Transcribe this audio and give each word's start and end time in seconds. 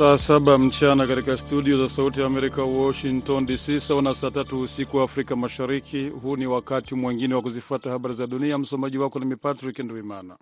Saa 0.00 0.18
saba 0.18 0.58
mchana 0.58 1.06
katika 1.06 1.36
studio 1.36 1.78
za 1.78 1.88
Sauti 1.88 2.20
ya 2.20 2.26
Amerika, 2.26 2.62
Washington 2.64 3.46
DC, 3.46 3.80
sawa 3.80 4.02
na 4.02 4.14
saa 4.14 4.30
tatu 4.30 4.60
usiku 4.60 4.96
wa 4.96 5.04
Afrika 5.04 5.36
Mashariki. 5.36 6.08
Huu 6.08 6.36
ni 6.36 6.46
wakati 6.46 6.94
mwingine 6.94 7.34
wa 7.34 7.42
kuzifuata 7.42 7.90
habari 7.90 8.14
za 8.14 8.26
dunia. 8.26 8.58
Msomaji 8.58 8.98
wako 8.98 9.18
ni 9.18 9.36
Patrick 9.36 9.78
Nduimana. 9.78 10.36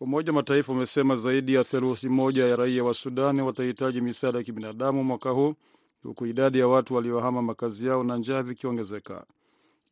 Umoja 0.00 0.30
wa 0.30 0.34
Mataifa 0.34 0.72
umesema 0.72 1.16
zaidi 1.16 1.54
ya 1.54 1.64
theluthi 1.64 2.08
moja 2.08 2.46
ya 2.46 2.56
raia 2.56 2.84
wa 2.84 2.94
Sudani 2.94 3.42
watahitaji 3.42 4.00
misaada 4.00 4.38
ya 4.38 4.44
kibinadamu 4.44 5.04
mwaka 5.04 5.30
huu, 5.30 5.54
huku 6.02 6.26
idadi 6.26 6.58
ya 6.58 6.68
watu 6.68 6.94
waliohama 6.94 7.42
makazi 7.42 7.86
yao 7.86 8.04
na 8.04 8.16
njaa 8.16 8.42
vikiongezeka. 8.42 9.24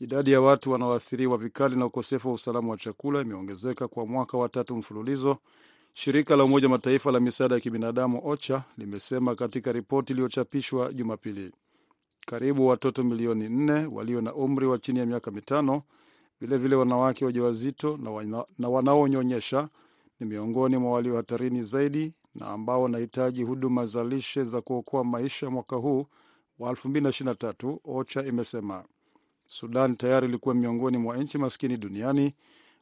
Idadi 0.00 0.32
ya 0.32 0.40
watu 0.40 0.70
wanaoathiriwa 0.72 1.38
vikali 1.38 1.76
na 1.76 1.86
ukosefu 1.86 2.28
wa 2.28 2.34
usalama 2.34 2.70
wa 2.70 2.76
chakula 2.76 3.20
imeongezeka 3.20 3.88
kwa 3.88 4.06
mwaka 4.06 4.38
wa 4.38 4.48
tatu 4.48 4.76
mfululizo, 4.76 5.38
shirika 5.96 6.36
la 6.36 6.44
Umoja 6.44 6.68
Mataifa 6.68 7.12
la 7.12 7.20
misaada 7.20 7.54
ya 7.54 7.60
kibinadamu 7.60 8.20
OCHA 8.28 8.62
limesema 8.78 9.34
katika 9.34 9.72
ripoti 9.72 10.12
iliyochapishwa 10.12 10.92
Jumapili. 10.92 11.52
Karibu 12.26 12.66
watoto 12.66 13.04
milioni 13.04 13.48
nne 13.48 13.86
walio 13.86 14.20
na 14.20 14.34
umri 14.34 14.66
wa 14.66 14.78
chini 14.78 14.98
ya 14.98 15.06
miaka 15.06 15.30
mitano, 15.30 15.82
vilevile 16.40 16.76
wanawake 16.76 17.24
wajawazito 17.24 17.96
na, 17.96 18.44
na 18.58 18.68
wanaonyonyesha 18.68 19.68
ni 20.20 20.26
miongoni 20.26 20.76
mwa 20.76 20.92
walio 20.92 21.16
hatarini 21.16 21.62
zaidi 21.62 22.12
na 22.34 22.46
ambao 22.46 22.82
wanahitaji 22.82 23.42
huduma 23.42 23.86
za 23.86 24.04
lishe 24.04 24.44
za 24.44 24.60
kuokoa 24.60 25.04
maisha 25.04 25.50
mwaka 25.50 25.76
huu 25.76 26.06
wa 26.58 26.72
2023, 26.72 27.78
OCHA 27.84 28.24
imesema. 28.26 28.84
Sudan 29.46 29.96
tayari 29.96 30.28
ilikuwa 30.28 30.54
miongoni 30.54 30.98
mwa 30.98 31.16
nchi 31.16 31.38
maskini 31.38 31.76
duniani 31.76 32.34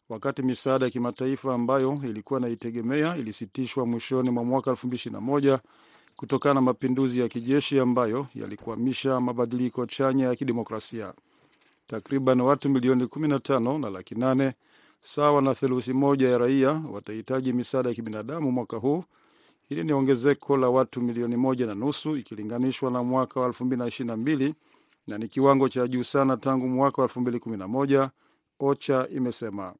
wakati 0.09 0.42
misaada 0.42 0.84
ya 0.84 0.91
kimataifa 0.91 1.55
ambayo 1.55 2.01
ilikuwa 2.04 2.40
inaitegemea 2.40 3.16
ilisitishwa 3.16 3.87
mwishoni 3.87 4.30
mwa 4.30 4.45
mwaka 4.45 4.71
2021 4.71 5.59
kutokana 6.16 6.54
na 6.54 6.60
mapinduzi 6.60 7.21
ya 7.21 7.29
kijeshi 7.29 7.79
ambayo 7.80 8.26
yalikwamisha 8.35 9.21
mabadiliko 9.21 9.87
chanya 9.87 10.26
ya 10.26 10.37
kidemokrasia. 10.37 11.15
Takriban 11.87 12.41
watu 12.41 12.71
milioni 12.71 13.04
15 13.04 13.79
na 13.80 13.91
laki 13.91 14.15
8 14.15 14.52
sawa 15.01 15.43
na 15.43 15.54
theluthi 15.54 15.93
moja 15.93 16.29
ya 16.29 16.38
raia 16.38 16.82
watahitaji 16.93 17.52
misaada 17.52 17.88
ya 17.88 17.95
kibinadamu 17.95 18.52
mwaka 18.52 18.76
huu. 18.76 19.04
Hili 19.69 19.85
ni 19.85 19.93
ongezeko 19.93 20.57
la 20.57 20.69
watu 20.69 21.01
milioni 21.02 21.37
moja 21.37 21.66
na 21.66 21.74
nusu 21.74 22.16
ikilinganishwa 22.16 22.91
na 22.91 23.02
mwaka 23.02 23.41
wa 23.41 23.48
2022 23.48 24.52
na 25.07 25.19
ni 25.19 25.29
kiwango 25.29 25.69
cha 25.69 25.87
juu 25.88 26.02
sana 26.02 26.37
tangu 26.37 26.69
mwaka 26.69 27.02
wa 27.02 27.09
2011, 27.09 28.09
OCHA 28.60 29.09
imesema. 29.09 29.74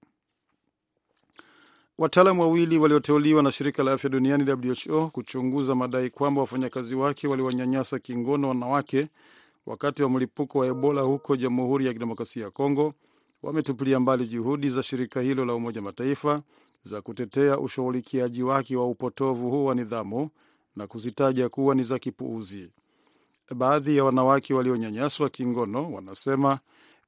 Wataalamu 2.03 2.43
wawili 2.43 2.79
walioteuliwa 2.79 3.43
na 3.43 3.53
shirika 3.53 3.83
la 3.83 3.93
afya 3.93 4.11
duniani 4.11 4.51
WHO 4.53 5.09
kuchunguza 5.09 5.75
madai 5.75 6.11
kwamba 6.11 6.41
wafanyakazi 6.41 6.95
wake 6.95 7.29
waliwanyanyasa 7.29 7.99
kingono 7.99 8.49
wanawake 8.49 9.09
wakati 9.67 10.03
wa 10.03 10.11
mlipuko 10.11 10.59
wa 10.59 10.67
Ebola 10.67 11.01
huko 11.03 11.37
Jamhuri 11.37 11.87
ya 11.87 11.93
Kidemokrasia 11.93 12.45
ya 12.45 12.51
Kongo 12.51 12.95
wametupilia 13.43 14.01
mbali 14.01 14.27
juhudi 14.27 14.71
za 14.71 14.83
shirika 14.83 15.21
hilo 15.21 15.45
la 15.45 15.55
Umoja 15.55 15.83
Mataifa 15.83 16.43
za 16.83 17.01
kutetea 17.03 17.59
ushughulikiaji 17.59 18.43
wake 18.43 18.77
wa 18.77 18.87
upotovu 18.87 19.51
huu 19.51 19.65
wa 19.65 19.75
nidhamu 19.75 20.31
na 20.77 20.87
kuzitaja 20.87 21.49
kuwa 21.49 21.75
ni 21.75 21.83
za 21.83 21.99
kipuuzi. 21.99 22.71
Baadhi 23.55 23.97
ya 23.97 24.05
wanawake 24.05 24.55
walionyanyaswa 24.55 25.29
kingono 25.29 25.93
wanasema 25.93 26.59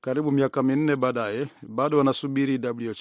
karibu 0.05 0.33
miaka 0.33 0.63
minne 0.63 0.97
baadaye 0.97 1.47
bado 1.63 1.99
wanasubiri 1.99 2.61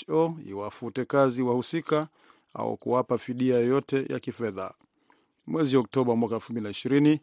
WHO 0.09 0.35
iwafute 0.49 1.05
kazi 1.05 1.41
wahusika 1.41 2.07
au 2.53 2.77
kuwapa 2.77 3.17
fidia 3.17 3.55
yoyote 3.55 4.05
ya 4.09 4.19
kifedha. 4.19 4.73
Mwezi 5.47 5.77
Oktoba 5.77 6.15
mwaka 6.15 6.35
2020 6.35 7.19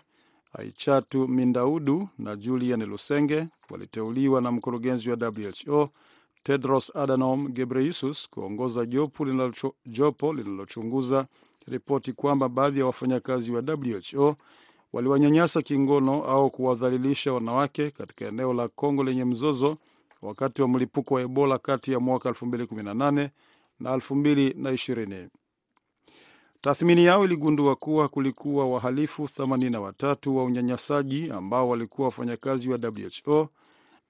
Aichatu 0.53 1.29
Mindaudu 1.29 2.09
na 2.19 2.37
Julian 2.37 2.85
Lusenge 2.85 3.47
waliteuliwa 3.71 4.41
na 4.41 4.53
mkurugenzi 4.53 5.11
wa 5.11 5.17
WHO 5.37 5.91
Tedros 6.43 6.97
Adhanom 6.97 7.49
Ghebreyesus 7.49 8.29
kuongoza 8.31 8.87
jopo 9.87 10.35
linalochunguza 10.35 11.27
ripoti 11.67 12.13
kwamba 12.13 12.49
baadhi 12.49 12.79
ya 12.81 12.87
wafanyakazi 12.87 13.53
wa 13.53 13.63
WHO 13.63 14.37
waliwanyanyasa 14.93 15.63
kingono 15.63 16.25
au 16.25 16.51
kuwadhalilisha 16.51 17.33
wanawake 17.33 17.91
katika 17.91 18.25
eneo 18.27 18.53
la 18.55 18.69
Kongo 18.69 19.05
lenye 19.05 19.25
mzozo 19.25 19.77
wakati 20.23 20.63
wa 20.63 20.69
mlipuko 20.69 21.15
wa 21.15 21.21
Ebola 21.23 21.59
kati 21.59 21.93
ya 21.93 22.01
mwaka 22.01 22.31
2018 22.31 23.29
na 23.81 23.97
2020. 23.97 25.29
Tathmini 26.61 27.05
yao 27.05 27.25
iligundua 27.25 27.77
kuwa 27.77 28.09
kulikuwa 28.09 28.67
wahalifu 28.67 29.25
83 29.25 30.31
wa 30.31 30.45
unyanyasaji 30.45 31.31
ambao 31.31 31.69
walikuwa 31.69 32.05
wafanyakazi 32.09 32.71
wa 32.71 32.79
WHO 33.27 33.49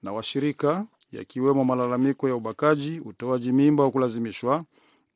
na 0.03 0.11
washirika, 0.13 0.85
yakiwemo 1.11 1.65
malalamiko 1.65 2.27
ya 2.29 2.35
ubakaji, 2.35 2.99
utoaji 3.05 3.51
mimba 3.51 3.83
wa 3.83 3.91
kulazimishwa 3.91 4.63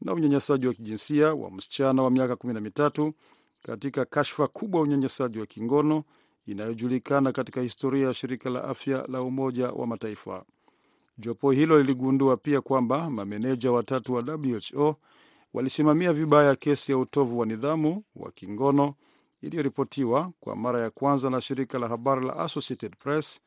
na 0.01 0.13
unyanyasaji 0.13 0.67
wa 0.67 0.73
kijinsia 0.73 1.33
wa 1.33 1.51
msichana 1.51 2.03
wa 2.03 2.11
miaka 2.11 2.33
13 2.33 3.11
katika 3.65 4.05
kashfa 4.05 4.47
kubwa 4.47 4.79
ya 4.79 4.83
unyanyasaji 4.83 5.39
wa 5.39 5.45
kingono 5.45 6.03
inayojulikana 6.45 7.31
katika 7.31 7.61
historia 7.61 8.07
ya 8.07 8.13
shirika 8.13 8.49
la 8.49 8.63
afya 8.63 9.05
la 9.07 9.21
Umoja 9.21 9.69
wa 9.71 9.87
Mataifa. 9.87 10.45
Jopo 11.17 11.51
hilo 11.51 11.79
liligundua 11.79 12.37
pia 12.37 12.61
kwamba 12.61 13.09
mameneja 13.09 13.71
watatu 13.71 14.13
wa 14.13 14.21
WHO 14.21 14.95
walisimamia 15.53 16.13
vibaya 16.13 16.55
kesi 16.55 16.91
ya 16.91 16.97
utovu 16.97 17.39
wa 17.39 17.45
nidhamu 17.45 18.03
wa 18.15 18.31
kingono 18.31 18.93
iliyoripotiwa 19.41 20.31
kwa 20.39 20.55
mara 20.55 20.81
ya 20.81 20.89
kwanza 20.89 21.29
na 21.29 21.41
shirika 21.41 21.79
la 21.79 21.87
habari 21.87 22.25
la 22.25 22.35
Associated 22.37 22.95
Press 22.97 23.39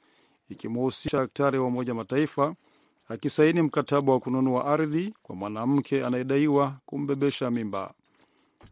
ikimhusisha 0.48 1.16
daktari 1.18 1.58
wa 1.58 1.66
Umoja 1.66 1.94
Mataifa 1.94 2.54
akisaini 3.08 3.62
mkataba 3.62 4.12
wa 4.12 4.20
kununua 4.20 4.64
ardhi 4.64 5.14
kwa 5.22 5.34
mwanamke 5.36 6.04
anayedaiwa 6.04 6.76
kumbebesha 6.86 7.50
mimba. 7.50 7.94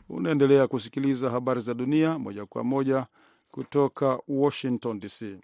Unaendelea 0.08 0.66
kusikiliza 0.66 1.30
habari 1.30 1.60
za 1.60 1.74
dunia 1.74 2.18
moja 2.18 2.46
kwa 2.46 2.64
moja 2.64 3.06
kutoka 3.50 4.18
Washington 4.28 5.00
DC. 5.00 5.38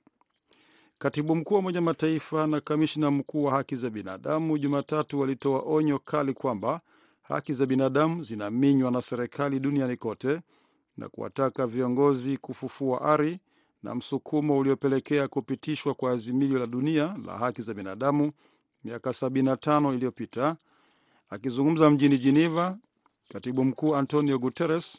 Katibu 0.99 1.37
mkuu 1.37 1.55
wa 1.55 1.61
Umoja 1.61 1.81
Mataifa 1.81 2.47
na 2.47 2.61
kamishna 2.61 3.11
mkuu 3.11 3.45
wa 3.45 3.53
haki 3.53 3.77
za 3.77 3.91
binadamu 3.91 4.59
Jumatatu 4.59 5.21
walitoa 5.21 5.63
onyo 5.67 5.99
kali 5.99 6.35
kwamba 6.35 6.81
haki 7.23 7.53
za 7.55 7.67
binadamu 7.67 8.23
zinaminywa 8.23 8.91
na 8.91 9.03
serikali 9.03 9.61
duniani 9.61 9.97
kote 9.97 10.41
na 10.97 11.09
kuwataka 11.09 11.67
viongozi 11.67 12.37
kufufua 12.37 13.01
ari 13.01 13.39
na 13.83 13.95
msukumo 13.95 14.59
uliopelekea 14.59 15.29
kupitishwa 15.29 15.95
kwa 15.95 16.11
azimio 16.13 16.59
la 16.59 16.67
dunia 16.67 17.17
la 17.27 17.39
haki 17.39 17.63
za 17.63 17.75
binadamu 17.75 18.33
miaka 18.85 19.11
75 19.11 19.95
iliyopita. 19.95 20.57
Akizungumza 21.31 21.91
mjini 21.91 22.19
Geneva, 22.19 22.79
katibu 23.29 23.65
mkuu 23.65 23.97
Antonio 23.97 24.39
Guterres 24.39 24.99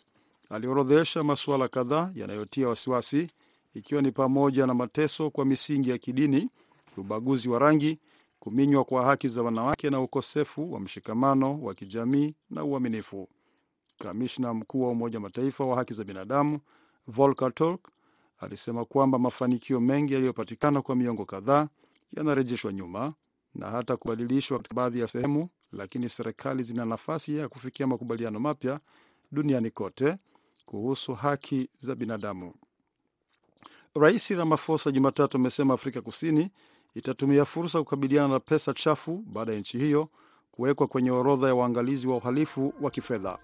aliorodhesha 0.50 1.24
masuala 1.24 1.68
kadhaa 1.68 2.12
yanayotia 2.16 2.68
wasiwasi, 2.68 3.28
ikiwa 3.74 4.02
ni 4.02 4.12
pamoja 4.12 4.68
na 4.68 4.74
mateso 4.74 5.30
kwa 5.30 5.46
misingi 5.46 5.90
ya 5.90 5.98
kidini, 5.98 6.50
ubaguzi 6.98 7.50
wa 7.50 7.60
rangi, 7.60 8.00
kuminywa 8.40 8.84
kwa 8.84 9.06
haki 9.06 9.28
za 9.28 9.42
wanawake 9.44 9.90
na 9.90 10.02
ukosefu 10.02 10.74
wa 10.74 10.80
mshikamano 10.80 11.62
wa 11.62 11.74
kijamii 11.74 12.36
na 12.50 12.64
uaminifu. 12.64 13.30
Kamishna 14.00 14.54
mkuu 14.54 14.82
wa 14.82 14.90
Umoja 14.90 15.20
Mataifa 15.20 15.66
wa 15.66 15.76
haki 15.76 15.94
za 15.94 16.04
binadamu 16.04 16.60
Volker 17.08 17.54
Turk 17.54 17.88
alisema 18.40 18.86
kwamba 18.86 19.20
mafanikio 19.20 19.80
mengi 19.80 20.14
yaliyopatikana 20.14 20.82
kwa 20.82 20.96
miongo 20.96 21.26
kadhaa 21.26 21.68
yanarejeshwa 22.18 22.74
nyuma 22.74 23.14
na 23.56 23.70
hata 23.70 23.98
kubadilishwa 23.98 24.58
katika 24.58 24.76
baadhi 24.76 25.00
ya 25.00 25.08
sehemu, 25.08 25.50
lakini 25.74 26.10
serikali 26.10 26.64
zina 26.64 26.86
nafasi 26.86 27.38
ya 27.38 27.50
kufikia 27.50 27.88
makubaliano 27.88 28.40
mapya 28.40 28.80
duniani 29.32 29.72
kote 29.72 30.16
kuhusu 30.66 31.14
haki 31.14 31.70
za 31.80 31.96
binadamu. 31.96 32.54
Rais 33.96 34.30
Ramaphosa 34.30 34.92
Jumatatu 34.92 35.38
amesema 35.38 35.74
Afrika 35.74 36.02
Kusini 36.02 36.50
itatumia 36.96 37.46
fursa 37.46 37.80
kukabiliana 37.80 38.28
na 38.28 38.40
pesa 38.40 38.74
chafu 38.74 39.24
baada 39.28 39.54
ya 39.54 39.60
nchi 39.60 39.78
hiyo 39.80 40.10
kuwekwa 40.52 40.88
kwenye 40.88 41.12
orodha 41.12 41.48
ya 41.48 41.56
waangalizi 41.56 42.08
wa 42.08 42.18
uhalifu 42.18 42.74
wa 42.82 42.92
kifedha. 42.92 43.38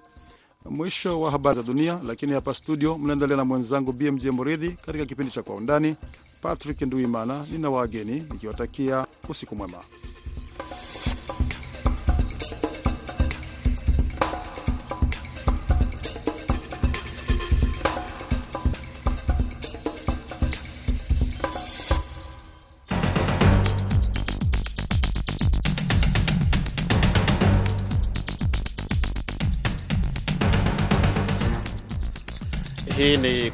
Mwisho 0.66 1.22
wa 1.22 1.32
habari 1.32 1.56
za 1.56 1.64
dunia, 1.64 2.00
lakini 2.06 2.34
hapa 2.34 2.54
studio 2.54 2.98
mnaendelea 2.98 3.38
na 3.38 3.46
mwenzangu 3.46 3.94
BMJ 3.94 4.28
Muridhi 4.28 4.72
katika 4.72 5.06
kipindi 5.06 5.32
cha 5.32 5.44
Kwa 5.44 5.56
Undani. 5.56 5.96
Patrick 6.42 6.82
Nduimana 6.82 7.46
nina 7.52 7.70
wageni 7.70 8.20
nikiwatakia 8.20 9.08
usiku 9.30 9.56
mwema. 9.56 9.78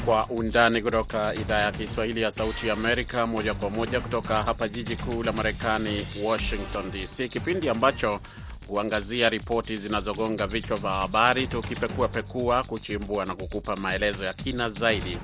Kwa 0.05 0.25
Undani 0.29 0.81
kutoka 0.81 1.33
idhaa 1.35 1.59
ya 1.61 1.71
Kiswahili 1.71 2.21
ya 2.21 2.31
Sauti 2.31 2.69
Amerika, 2.71 3.25
moja 3.25 3.53
kwa 3.53 3.69
moja 3.69 3.99
kutoka 4.01 4.43
hapa 4.43 4.67
jiji 4.67 4.95
kuu 4.95 5.23
la 5.23 5.31
Marekani, 5.31 6.07
Washington 6.23 6.91
DC, 6.91 7.29
kipindi 7.29 7.69
ambacho 7.69 8.19
huangazia 8.67 9.29
ripoti 9.29 9.77
zinazogonga 9.77 10.47
vichwa 10.47 10.77
vya 10.77 10.89
habari, 10.89 11.47
tukipekuapekua, 11.47 12.63
kuchimbua 12.63 13.25
na 13.25 13.35
kukupa 13.35 13.75
maelezo 13.75 14.25
ya 14.25 14.33
kina 14.33 14.69
zaidi 14.69 15.17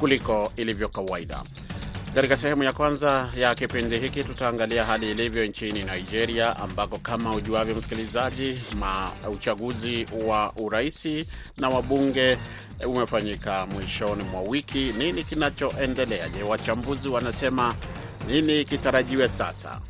kuliko 0.00 0.52
ilivyo 0.56 0.88
kawaida. 0.88 1.42
Katika 2.16 2.36
sehemu 2.36 2.62
ya 2.62 2.72
kwanza 2.72 3.28
ya 3.38 3.54
kipindi 3.54 3.98
hiki 3.98 4.24
tutaangalia 4.24 4.84
hali 4.84 5.10
ilivyo 5.10 5.46
nchini 5.46 5.84
Nigeria, 5.84 6.56
ambako 6.56 6.96
kama 6.98 7.34
ujuavyo 7.34 7.74
msikilizaji, 7.74 8.60
ma 8.80 9.10
uchaguzi 9.32 10.06
wa 10.26 10.52
uraisi 10.56 11.26
na 11.58 11.68
wabunge 11.68 12.38
umefanyika 12.84 13.66
mwishoni 13.66 14.24
mwa 14.24 14.40
wiki. 14.40 14.92
Nini 14.98 15.22
kinachoendelea? 15.22 16.28
Je, 16.28 16.42
wachambuzi 16.42 17.08
wanasema 17.08 17.74
nini 18.28 18.64
kitarajiwe 18.64 19.28
sasa? 19.28 19.80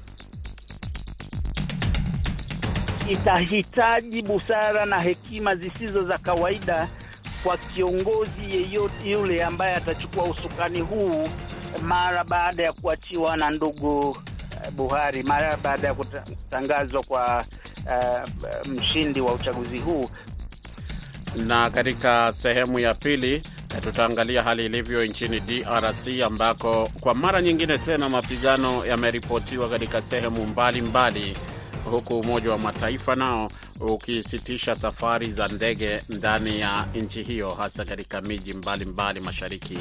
Itahitaji 3.11 4.23
busara 4.23 4.87
na 4.87 5.01
hekima 5.01 5.55
zisizo 5.57 6.01
za 6.01 6.19
kawaida 6.19 6.89
kwa 7.45 7.57
kiongozi 7.57 8.43
yeyote 8.51 9.11
yule 9.11 9.45
ambaye 9.45 9.75
atachukua 9.77 10.25
usukani 10.25 10.81
huu 10.81 11.27
mara 11.83 12.25
baada 12.25 12.63
ya 12.63 12.73
kuachiwa 12.73 13.37
na 13.37 13.51
ndugu 13.51 14.17
Buhari, 14.73 15.23
mara 15.23 15.57
baada 15.57 15.89
ya 15.89 15.95
kutangazwa 15.95 17.03
kwa 17.03 17.45
uh, 17.87 18.69
mshindi 18.73 19.21
wa 19.21 19.33
uchaguzi 19.33 19.79
huu. 19.79 20.11
Na 21.37 21.71
katika 21.71 22.33
sehemu 22.33 22.79
ya 22.79 22.95
pili 22.95 23.43
tutaangalia 23.83 24.43
hali 24.43 24.67
ilivyo 24.67 25.07
nchini 25.07 25.41
DRC 25.41 26.09
ambako 26.25 26.91
kwa 27.01 27.15
mara 27.15 27.43
nyingine 27.43 27.79
tena 27.79 28.09
mapigano 28.09 28.87
yameripotiwa 28.87 29.69
katika 29.69 30.03
sehemu 30.03 30.47
mbalimbali 30.47 31.21
mbali, 31.21 31.37
huku 31.91 32.19
Umoja 32.21 32.51
wa 32.51 32.59
Mataifa 32.59 33.17
nao 33.17 33.51
ukisitisha 33.81 34.75
safari 34.75 35.33
za 35.33 35.49
ndege 35.49 36.01
ndani 36.09 36.61
ya 36.61 36.87
nchi 36.95 37.23
hiyo 37.23 37.51
hasa 37.51 37.85
katika 37.85 38.21
miji 38.21 38.55
mbalimbali 38.55 39.21
mashariki 39.21 39.79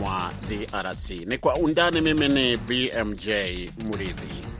mwa 0.00 0.32
DRC. 0.48 1.10
Ni 1.10 1.38
kwa 1.38 1.54
undani. 1.56 2.00
Mimi 2.00 2.28
ni 2.28 2.56
BMJ 2.56 3.28
Muridhi. 3.84 4.53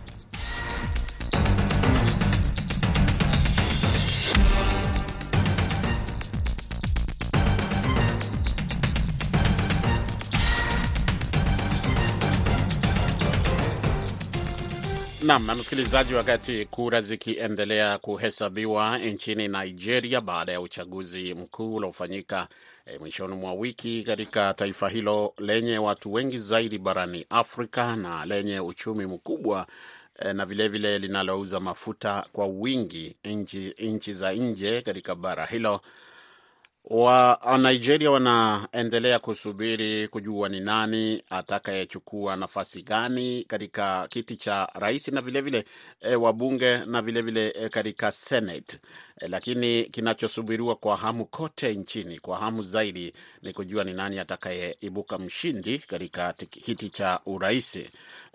Nam 15.26 15.42
msikilizaji, 15.58 16.14
wakati 16.14 16.64
kura 16.64 17.00
zikiendelea 17.00 17.98
kuhesabiwa 17.98 18.98
nchini 18.98 19.48
Nigeria 19.48 20.20
baada 20.20 20.52
ya 20.52 20.60
uchaguzi 20.60 21.34
mkuu 21.34 21.74
uliofanyika 21.74 22.48
e, 22.86 22.98
mwishoni 22.98 23.34
mwa 23.36 23.54
wiki 23.54 24.02
katika 24.02 24.54
taifa 24.54 24.88
hilo 24.88 25.34
lenye 25.38 25.78
watu 25.78 26.12
wengi 26.12 26.38
zaidi 26.38 26.78
barani 26.78 27.26
Afrika 27.30 27.96
na 27.96 28.24
lenye 28.26 28.60
uchumi 28.60 29.06
mkubwa 29.06 29.66
e, 30.18 30.32
na 30.32 30.46
vilevile 30.46 30.98
linalouza 30.98 31.60
mafuta 31.60 32.26
kwa 32.32 32.46
wingi 32.46 33.16
nchi 33.78 34.14
za 34.14 34.32
nje 34.32 34.82
katika 34.82 35.14
bara 35.14 35.46
hilo 35.46 35.80
wa 36.84 37.58
Nigeria 37.62 38.10
wanaendelea 38.10 39.18
kusubiri 39.18 40.08
kujua 40.08 40.48
ni 40.48 40.60
nani 40.60 41.22
atakayechukua 41.30 42.36
nafasi 42.36 42.82
gani 42.82 43.44
katika 43.48 44.08
kiti 44.08 44.36
cha 44.36 44.68
rais 44.74 45.08
na 45.08 45.20
vilevile 45.20 45.64
e, 46.00 46.14
wabunge 46.14 46.78
na 46.78 47.02
vilevile 47.02 47.54
e, 47.60 47.68
katika 47.68 48.12
Senate 48.12 48.78
lakini 49.20 49.84
kinachosubiriwa 49.84 50.76
kwa 50.76 50.96
hamu 50.96 51.24
kote 51.26 51.74
nchini 51.74 52.18
kwa 52.18 52.38
hamu 52.38 52.62
zaidi 52.62 53.14
ni 53.42 53.52
kujua 53.52 53.84
ni 53.84 53.92
nani 53.92 54.18
atakayeibuka 54.18 55.18
mshindi 55.18 55.78
katika 55.78 56.32
kiti 56.32 56.88
cha 56.90 57.20
urais. 57.26 57.76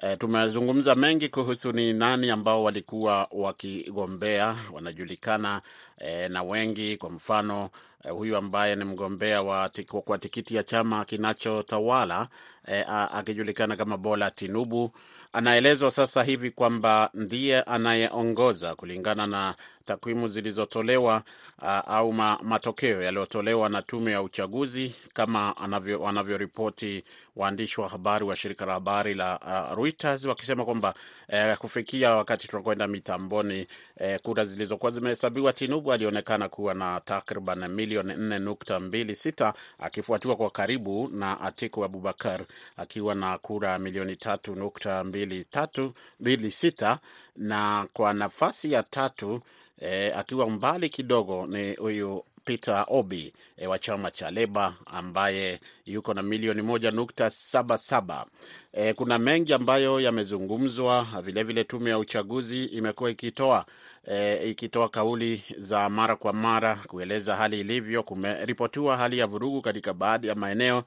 E, 0.02 0.16
tumezungumza 0.18 0.96
mengi 0.96 1.30
kuhusu 1.30 1.72
ni 1.72 1.94
nani 1.94 2.30
ambao 2.30 2.64
walikuwa 2.64 3.28
wakigombea. 3.32 4.56
Wanajulikana 4.74 5.62
e, 5.98 6.28
na 6.28 6.44
wengi, 6.44 6.98
kwa 6.98 7.10
mfano 7.10 7.70
Uh, 8.06 8.12
huyu 8.12 8.38
ambaye 8.38 8.76
ni 8.76 8.84
mgombea 8.84 9.42
wa 9.42 9.70
tiku, 9.70 10.02
kwa 10.02 10.18
tikiti 10.18 10.56
ya 10.56 10.64
chama 10.64 11.06
kinachotawala 11.06 12.28
eh, 12.68 12.86
akijulikana 12.90 13.76
kama 13.76 13.98
Bola 13.98 14.32
Tinubu. 14.32 14.92
Anaelezwa 15.34 15.92
sasa 15.92 16.24
hivi 16.24 16.52
kwamba 16.52 17.10
ndiye 17.14 17.62
anayeongoza 17.62 18.76
kulingana 18.76 19.28
na 19.28 19.56
takwimu 19.90 20.28
zilizotolewa 20.28 21.24
uh, 21.62 21.68
au 21.88 22.14
ma, 22.14 22.40
matokeo 22.44 23.02
yaliyotolewa 23.02 23.70
na 23.70 23.82
tume 23.82 24.12
ya 24.12 24.22
uchaguzi 24.22 24.96
kama 25.14 25.56
wanavyoripoti 26.00 27.04
waandishi 27.36 27.82
wa 27.82 27.90
habari 27.90 28.26
wa 28.26 28.36
shirika 28.36 28.66
la 28.66 28.74
habari 28.74 29.14
la 29.14 29.40
uh, 29.40 29.78
Reuters 29.78 30.26
wakisema 30.26 30.66
kwamba 30.66 30.94
uh, 31.30 31.54
kufikia 31.58 32.16
wakati 32.16 32.48
tunakwenda 32.48 32.88
mitamboni, 32.88 33.68
uh, 34.00 34.16
kura 34.22 34.46
zilizokuwa 34.46 34.92
zimehesabiwa, 34.92 35.54
Tinubu 35.54 35.94
alionekana 35.94 36.50
kuwa 36.50 36.74
na 36.74 37.00
takriban 37.06 37.68
milioni 37.68 38.14
4.26 38.14 39.54
akifuatiwa 39.80 40.36
kwa 40.36 40.50
karibu 40.50 41.10
na 41.14 41.42
Atiku 41.42 41.84
Abubakar 41.86 42.42
akiwa 42.78 43.16
na 43.16 43.38
kura 43.38 43.80
milioni 43.80 44.14
3.26 44.14 46.98
na 47.36 47.88
kwa 47.94 48.14
nafasi 48.14 48.72
ya 48.72 48.84
tatu 48.84 49.42
E, 49.82 50.12
akiwa 50.12 50.50
mbali 50.50 50.90
kidogo 50.90 51.48
ni 51.48 51.74
huyu 51.74 52.24
Peter 52.46 52.86
Obi 52.88 53.34
e, 53.58 53.68
wa 53.68 53.80
chama 53.80 54.12
cha 54.12 54.32
Leba 54.32 54.74
ambaye 54.86 55.60
yuko 55.86 56.14
na 56.14 56.22
milioni 56.24 56.62
moja 56.62 56.92
nukta 56.92 57.30
saba 57.30 57.78
saba. 57.78 58.26
E, 58.74 58.94
kuna 58.94 59.18
mengi 59.20 59.54
ambayo 59.54 60.00
yamezungumzwa. 60.00 61.08
Vilevile 61.24 61.64
tume 61.64 61.90
ya 61.90 62.00
uchaguzi 62.00 62.66
imekuwa 62.66 63.12
ikitoa 63.12 63.66
e, 64.08 64.50
ikitoa 64.50 64.90
kauli 64.90 65.44
za 65.58 65.90
mara 65.90 66.16
kwa 66.16 66.34
mara 66.34 66.76
kueleza 66.76 67.36
hali 67.36 67.60
ilivyo. 67.60 68.04
Kumeripotiwa 68.04 68.98
hali 68.98 69.18
ya 69.18 69.28
vurugu 69.28 69.62
katika 69.62 69.94
baadhi 69.94 70.28
ya 70.28 70.36
maeneo 70.36 70.84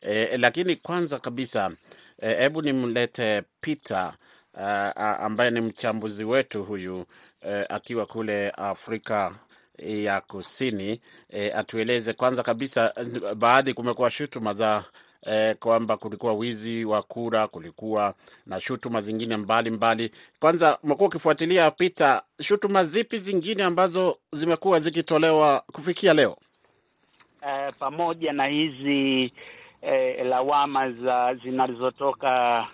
e, 0.00 0.36
lakini 0.36 0.76
kwanza 0.76 1.18
kabisa 1.18 1.70
hebu 2.20 2.60
e, 2.60 2.62
nimlete 2.62 3.42
Peter 3.60 4.14
a, 4.56 5.18
ambaye 5.18 5.50
ni 5.50 5.60
mchambuzi 5.60 6.24
wetu 6.24 6.64
huyu 6.64 6.98
uh, 7.00 7.06
akiwa 7.68 8.06
kule 8.06 8.50
Afrika 8.50 9.34
ya 9.78 10.20
Kusini 10.20 11.00
e, 11.30 11.50
atueleze 11.50 12.12
kwanza 12.12 12.42
kabisa, 12.42 12.94
baadhi 13.36 13.74
kumekuwa 13.74 14.10
shutuma 14.10 14.54
za 14.54 14.84
e, 15.26 15.54
kwamba 15.54 15.96
kulikuwa 15.96 16.32
wizi 16.34 16.84
wa 16.84 17.02
kura, 17.02 17.46
kulikuwa 17.48 18.14
na 18.46 18.60
shutuma 18.60 19.00
zingine 19.02 19.36
mbalimbali. 19.36 20.10
Kwanza 20.40 20.78
umekuwa 20.82 21.08
ukifuatilia 21.08 21.70
Pita, 21.70 22.22
shutuma 22.40 22.84
zipi 22.84 23.18
zingine 23.18 23.62
ambazo 23.62 24.18
zimekuwa 24.32 24.80
zikitolewa 24.80 25.60
kufikia 25.72 26.14
leo? 26.14 26.36
E, 27.48 27.72
pamoja 27.78 28.32
na 28.32 28.46
hizi 28.46 29.32
e, 29.82 30.24
lawama 30.24 30.92
za 30.92 31.34
zinazotoka 31.34 32.66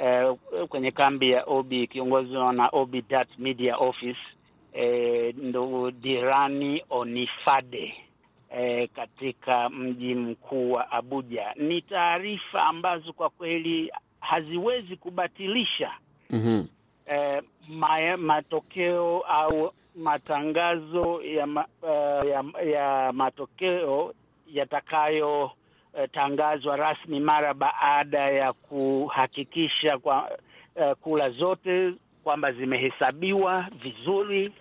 Eh, 0.00 0.34
kwenye 0.68 0.90
kambi 0.90 1.30
ya 1.30 1.44
OB 1.46 1.72
ikiongozwa 1.72 2.52
na 2.52 2.68
OB 2.72 2.94
Dat 3.08 3.28
Media 3.38 3.76
Office 3.76 4.20
eh, 4.72 5.34
ndugu 5.36 5.90
Dirani 5.90 6.82
Onifade 6.90 7.94
eh, 8.50 8.88
katika 8.96 9.68
mji 9.68 10.14
mkuu 10.14 10.72
wa 10.72 10.90
Abuja. 10.90 11.54
Ni 11.56 11.82
taarifa 11.82 12.62
ambazo 12.66 13.12
kwa 13.12 13.30
kweli 13.30 13.92
haziwezi 14.20 14.96
kubatilisha 14.96 15.90
mm 16.30 16.40
-hmm. 16.46 16.64
eh, 17.14 17.42
ma, 17.68 18.16
matokeo 18.16 19.20
au 19.20 19.72
matangazo 19.94 21.22
ya, 21.22 21.46
ma, 21.46 21.66
uh, 21.82 22.28
ya, 22.28 22.44
ya 22.70 23.12
matokeo 23.12 24.14
yatakayo 24.52 25.50
tangazwa 26.12 26.76
rasmi 26.76 27.20
mara 27.20 27.54
baada 27.54 28.18
ya 28.30 28.52
kuhakikisha 28.52 29.98
kwa 29.98 30.30
uh, 30.76 30.92
kula 30.92 31.30
zote 31.30 31.94
kwamba 32.24 32.52
zimehesabiwa 32.52 33.66
vizuri, 33.82 34.52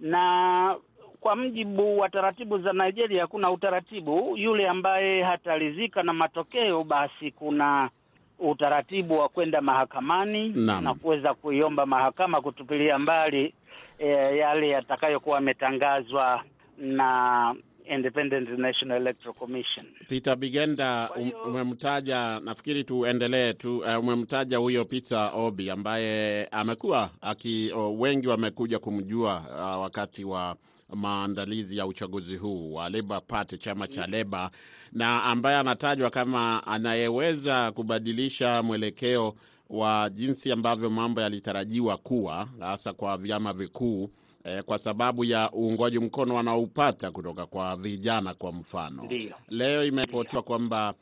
na 0.00 0.76
kwa 1.20 1.36
mujibu 1.36 1.98
wa 1.98 2.08
taratibu 2.08 2.58
za 2.58 2.72
Nigeria 2.72 3.26
kuna 3.26 3.50
utaratibu, 3.50 4.36
yule 4.36 4.68
ambaye 4.68 5.22
hataridhika 5.22 6.02
na 6.02 6.12
matokeo, 6.12 6.84
basi 6.84 7.30
kuna 7.30 7.90
utaratibu 8.38 9.18
wa 9.18 9.28
kwenda 9.28 9.60
mahakamani 9.60 10.48
Naam. 10.48 10.84
na 10.84 10.94
kuweza 10.94 11.34
kuiomba 11.34 11.86
mahakama 11.86 12.40
kutupilia 12.40 12.98
mbali 12.98 13.54
e, 13.98 14.06
yale 14.36 14.68
yatakayokuwa 14.68 15.34
yametangazwa 15.36 16.44
na 16.78 17.54
Independent 17.94 18.48
National 18.58 18.96
Electoral 19.00 19.34
Commission. 19.34 19.86
Peter 20.08 20.36
Bigenda 20.36 21.10
um, 21.16 21.32
umemtaja, 21.46 22.40
nafikiri 22.40 22.84
tuendelee 22.84 23.52
tu. 23.52 23.78
Uh, 23.78 23.98
umemtaja 23.98 24.58
huyo 24.58 24.84
Peter 24.84 25.30
Obi 25.34 25.70
ambaye 25.70 26.44
amekuwa 26.46 27.10
aki, 27.20 27.72
uh, 27.72 28.00
wengi 28.00 28.28
wamekuja 28.28 28.78
kumjua 28.78 29.44
uh, 29.50 29.82
wakati 29.82 30.24
wa 30.24 30.56
maandalizi 30.94 31.76
ya 31.76 31.86
uchaguzi 31.86 32.36
huu 32.36 32.72
wa 32.74 32.88
Labour 32.88 33.22
Party, 33.26 33.58
chama 33.58 33.88
cha 33.88 34.06
Labour, 34.06 34.50
na 34.92 35.22
ambaye 35.24 35.56
anatajwa 35.56 36.10
kama 36.10 36.66
anayeweza 36.66 37.72
kubadilisha 37.72 38.62
mwelekeo 38.62 39.34
wa 39.70 40.10
jinsi 40.12 40.52
ambavyo 40.52 40.90
mambo 40.90 41.20
yalitarajiwa 41.20 41.96
kuwa 41.96 42.48
hasa 42.60 42.92
kwa 42.92 43.16
vyama 43.18 43.52
vikuu 43.52 44.10
eh, 44.44 44.62
kwa 44.62 44.78
sababu 44.78 45.24
ya 45.24 45.50
uungwaji 45.52 45.98
mkono 45.98 46.34
wanaoupata 46.34 47.10
kutoka 47.10 47.46
kwa 47.46 47.76
vijana. 47.76 48.34
Kwa 48.34 48.52
mfano, 48.52 49.02
Ndiyo. 49.02 49.34
leo 49.48 49.84
imeripotiwa 49.84 50.42
kwamba 50.42 50.94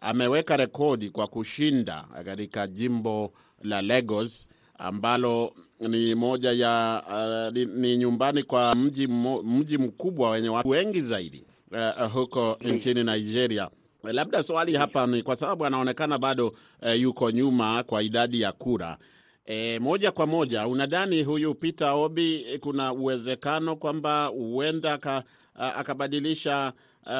ameweka 0.00 0.56
rekodi 0.56 1.10
kwa 1.10 1.26
kushinda 1.26 2.04
katika 2.24 2.66
jimbo 2.66 3.32
la 3.62 3.82
Lagos 3.82 4.48
ambalo 4.78 5.52
ni 5.80 6.14
moja 6.14 6.52
ya 6.52 7.02
uh, 7.08 7.54
ni, 7.54 7.64
ni 7.64 7.96
nyumbani 7.96 8.42
kwa 8.42 8.74
mji, 8.74 9.06
mji 9.44 9.78
mkubwa 9.78 10.30
wenye 10.30 10.48
watu 10.48 10.68
wengi 10.68 11.00
zaidi 11.00 11.44
uh, 11.72 12.12
huko 12.12 12.58
nchini 12.60 13.04
Nigeria. 13.04 13.68
Labda 14.02 14.42
swali 14.42 14.74
hapa 14.76 15.06
ni 15.06 15.22
kwa 15.22 15.36
sababu 15.36 15.66
anaonekana 15.66 16.18
bado 16.18 16.46
uh, 16.82 17.00
yuko 17.00 17.30
nyuma 17.30 17.82
kwa 17.82 18.02
idadi 18.02 18.40
ya 18.40 18.52
kura. 18.52 18.98
E, 19.46 19.78
moja 19.78 20.12
kwa 20.12 20.26
moja 20.26 20.66
unadhani 20.66 21.22
huyu 21.22 21.54
Peter 21.54 21.88
Obi 21.88 22.42
eh, 22.48 22.60
kuna 22.60 22.92
uwezekano 22.92 23.76
kwamba 23.76 24.26
huenda 24.26 25.22
akabadilisha 25.54 26.72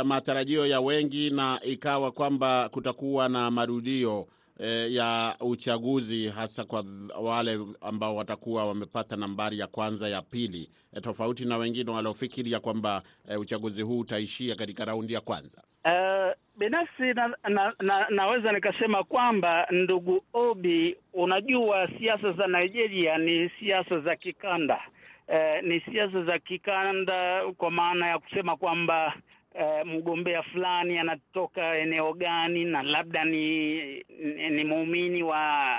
matarajio 0.04 0.66
ya 0.66 0.80
wengi 0.80 1.30
na 1.30 1.60
ikawa 1.64 2.12
kwamba 2.12 2.68
kutakuwa 2.68 3.28
na 3.28 3.50
marudio 3.50 4.26
eh, 4.58 4.92
ya 4.94 5.36
uchaguzi 5.40 6.28
hasa 6.28 6.64
kwa 6.64 6.84
wale 7.20 7.58
ambao 7.80 8.16
watakuwa 8.16 8.66
wamepata 8.66 9.16
nambari 9.16 9.58
ya 9.58 9.66
kwanza 9.66 10.08
ya 10.08 10.22
pili, 10.22 10.70
e, 10.92 11.00
tofauti 11.00 11.44
na 11.44 11.56
wengine 11.56 11.90
waliofikiria 11.90 12.60
kwamba 12.60 13.02
eh, 13.28 13.40
uchaguzi 13.40 13.82
huu 13.82 13.98
utaishia 13.98 14.54
katika 14.54 14.84
raundi 14.84 15.12
ya 15.12 15.20
kwanza. 15.20 15.62
Uh, 15.84 16.32
binafsi 16.56 17.02
na, 17.14 17.34
na, 17.48 17.72
na, 17.80 18.06
naweza 18.10 18.52
nikasema 18.52 19.04
kwamba 19.04 19.66
ndugu 19.70 20.24
Obi, 20.32 20.96
unajua 21.12 21.88
siasa 21.98 22.32
za 22.32 22.46
Nigeria 22.46 23.18
ni 23.18 23.50
siasa 23.60 24.00
za 24.00 24.16
kikanda. 24.16 24.80
eh, 25.28 25.62
ni 25.64 25.80
siasa 25.80 26.22
za 26.24 26.38
kikanda 26.38 27.42
kwa 27.56 27.70
maana 27.70 28.06
ya 28.08 28.18
kusema 28.18 28.56
kwamba 28.56 29.14
eh, 29.54 29.86
mgombea 29.86 30.42
fulani 30.42 30.98
anatoka 30.98 31.76
eneo 31.78 32.12
gani 32.12 32.64
na 32.64 32.82
labda 32.82 33.24
ni, 33.24 33.74
ni, 34.08 34.50
ni 34.50 34.64
muumini 34.64 35.22
wa 35.22 35.78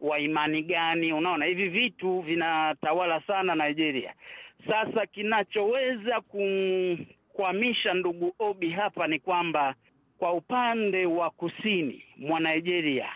wa 0.00 0.18
imani 0.18 0.62
gani. 0.62 1.12
Unaona, 1.12 1.44
hivi 1.44 1.68
vitu 1.68 2.20
vinatawala 2.20 3.20
sana 3.26 3.54
Nigeria. 3.54 4.14
Sasa 4.68 5.06
kinachoweza 5.06 6.20
kumkwamisha 6.20 7.94
ndugu 7.94 8.34
Obi 8.38 8.70
hapa 8.70 9.06
ni 9.06 9.18
kwamba 9.18 9.74
kwa 10.18 10.32
upande 10.32 11.06
wa 11.06 11.30
kusini 11.30 12.04
mwa 12.16 12.40
Nigeria 12.40 13.08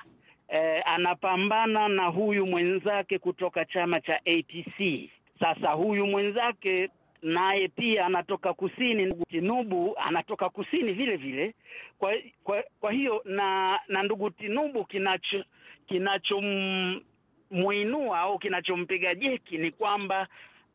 eh, 0.49 0.83
anapambana 0.87 1.89
na 1.89 2.07
huyu 2.07 2.47
mwenzake 2.47 3.19
kutoka 3.19 3.65
chama 3.65 4.01
cha 4.01 4.17
APC. 4.17 5.11
Sasa 5.41 5.71
huyu 5.73 6.07
mwenzake 6.07 6.89
naye 7.23 7.69
pia 7.69 8.07
anatoka 8.07 8.53
kusini, 8.55 9.15
Tinubu 9.31 9.95
anatoka 9.99 10.49
kusini 10.49 10.93
vile 10.93 11.17
vile. 11.17 11.55
Kwa 11.99 12.15
kwa, 12.45 12.65
kwa 12.81 12.93
hiyo 12.93 13.23
na 13.25 13.81
na 13.89 14.03
ndugu 14.03 14.31
Tinubu 14.31 14.85
kinacho 14.85 15.45
kinachomwinua 15.87 18.19
au 18.21 18.39
kinachompiga 18.39 19.15
jeki 19.15 19.59
ni 19.59 19.71
kwamba 19.71 20.29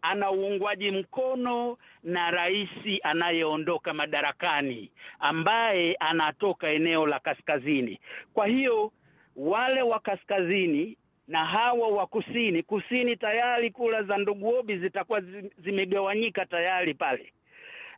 ana 0.03 0.31
uungwaji 0.31 0.91
mkono 0.91 1.77
na 2.03 2.31
rais 2.31 2.69
anayeondoka 3.03 3.93
madarakani 3.93 4.91
ambaye 5.19 5.95
anatoka 5.99 6.69
eneo 6.69 7.07
la 7.07 7.19
kaskazini. 7.19 7.99
Kwa 8.33 8.47
hiyo 8.47 8.91
wale 9.35 9.81
wa 9.81 9.99
kaskazini 9.99 10.97
na 11.27 11.45
hawa 11.45 11.87
wa 11.87 12.07
kusini, 12.07 12.63
kusini 12.63 13.15
tayari 13.17 13.71
kura 13.71 14.03
za 14.03 14.17
ndugu 14.17 14.49
Obi 14.55 14.77
zitakuwa 14.77 15.21
zimegawanyika 15.63 16.45
tayari 16.45 16.93
pale. 16.93 17.33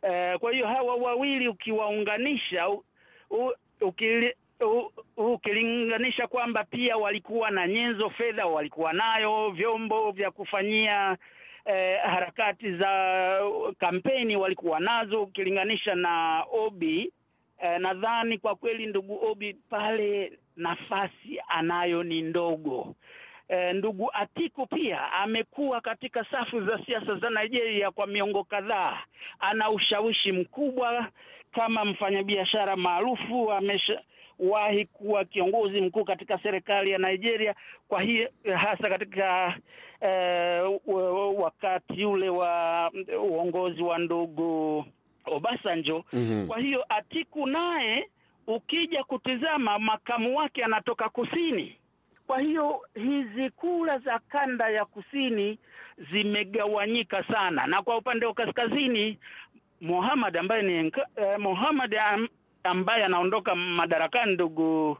Eh, 0.02 0.38
kwa 0.38 0.52
hiyo 0.52 0.66
hawa 0.66 0.94
wawili 0.96 1.48
ukiwaunganisha 1.48 2.68
u, 2.68 2.84
u, 3.30 3.52
ukili, 3.80 4.34
u, 4.60 4.90
ukilinganisha 5.16 6.26
kwamba 6.26 6.64
pia 6.64 6.96
walikuwa 6.96 7.50
na 7.50 7.66
nyenzo 7.68 8.10
fedha, 8.10 8.46
walikuwa 8.46 8.92
nayo 8.92 9.50
vyombo 9.50 10.10
vya 10.10 10.30
kufanyia 10.30 11.16
eh, 11.66 11.98
harakati 12.02 12.72
za 12.76 13.40
kampeni 13.78 14.36
walikuwa 14.36 14.80
nazo, 14.80 15.22
ukilinganisha 15.22 15.94
na 15.94 16.44
Obi 16.52 17.12
eh, 17.62 17.80
nadhani 17.80 18.38
kwa 18.38 18.54
kweli 18.56 18.86
ndugu 18.86 19.24
Obi 19.26 19.54
pale 19.54 20.32
nafasi 20.56 21.40
anayo 21.48 22.02
ni 22.02 22.22
ndogo. 22.22 22.94
Eh, 23.48 23.74
ndugu 23.74 24.10
Atiku 24.12 24.66
pia 24.66 25.12
amekuwa 25.12 25.80
katika 25.80 26.24
safu 26.24 26.64
za 26.64 26.80
siasa 26.86 27.14
za 27.14 27.30
Nigeria 27.30 27.90
kwa 27.90 28.06
miongo 28.06 28.44
kadhaa. 28.44 28.98
Ana 29.40 29.70
ushawishi 29.70 30.32
mkubwa 30.32 31.08
kama 31.52 31.84
mfanyabiashara 31.84 32.76
maarufu, 32.76 33.52
ameshawahi 34.40 34.84
kuwa 34.86 35.24
kiongozi 35.24 35.80
mkuu 35.80 36.04
katika 36.04 36.38
serikali 36.38 36.90
ya 36.90 36.98
Nigeria. 36.98 37.54
Kwa 37.88 38.02
hiyo 38.02 38.28
hasa 38.56 38.88
katika 38.88 39.56
eh, 40.00 40.70
wakati 41.36 42.04
ule 42.04 42.28
wa 42.28 42.90
uongozi 43.22 43.82
wa 43.82 43.98
ndugu 43.98 44.84
Obasanjo. 45.26 46.04
Mhm. 46.12 46.46
Kwa 46.46 46.58
hiyo 46.58 46.84
Atiku 46.88 47.46
naye 47.46 48.08
ukija 48.46 49.04
kutizama 49.04 49.78
makamu 49.78 50.36
wake 50.38 50.64
anatoka 50.64 51.08
kusini. 51.08 51.76
Kwa 52.26 52.40
hiyo 52.40 52.80
hizi 52.94 53.50
kura 53.50 53.98
za 53.98 54.18
kanda 54.28 54.68
ya 54.68 54.84
kusini 54.84 55.58
zimegawanyika 56.12 57.24
sana, 57.24 57.66
na 57.66 57.82
kwa 57.82 57.96
upande 57.96 58.26
wa 58.26 58.34
kaskazini 58.34 59.18
Muhammad 59.80 60.36
ambaye 60.36 60.62
ni 60.62 60.92
eh, 61.16 61.38
Muhammad 61.38 61.94
am, 61.94 62.28
ambaye 62.66 63.04
anaondoka 63.04 63.54
madarakani 63.54 64.32
ndugu 64.34 64.98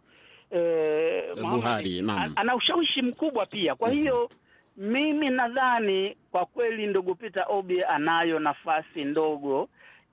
eh, 0.50 1.35
Buhari, 1.40 2.04
ana 2.37 2.54
ushawishi 2.56 3.02
mkubwa 3.02 3.46
pia. 3.46 3.75
Kwa 3.75 3.90
hiyo 3.90 4.30
mimi 4.76 5.30
nadhani 5.30 6.16
kwa 6.30 6.46
kweli 6.46 6.87
ndugu 6.87 7.14
Peter 7.14 7.44
Obi 7.49 7.85
anayo 7.85 8.38
nafasi 8.38 9.04
ndogo, 9.04 9.68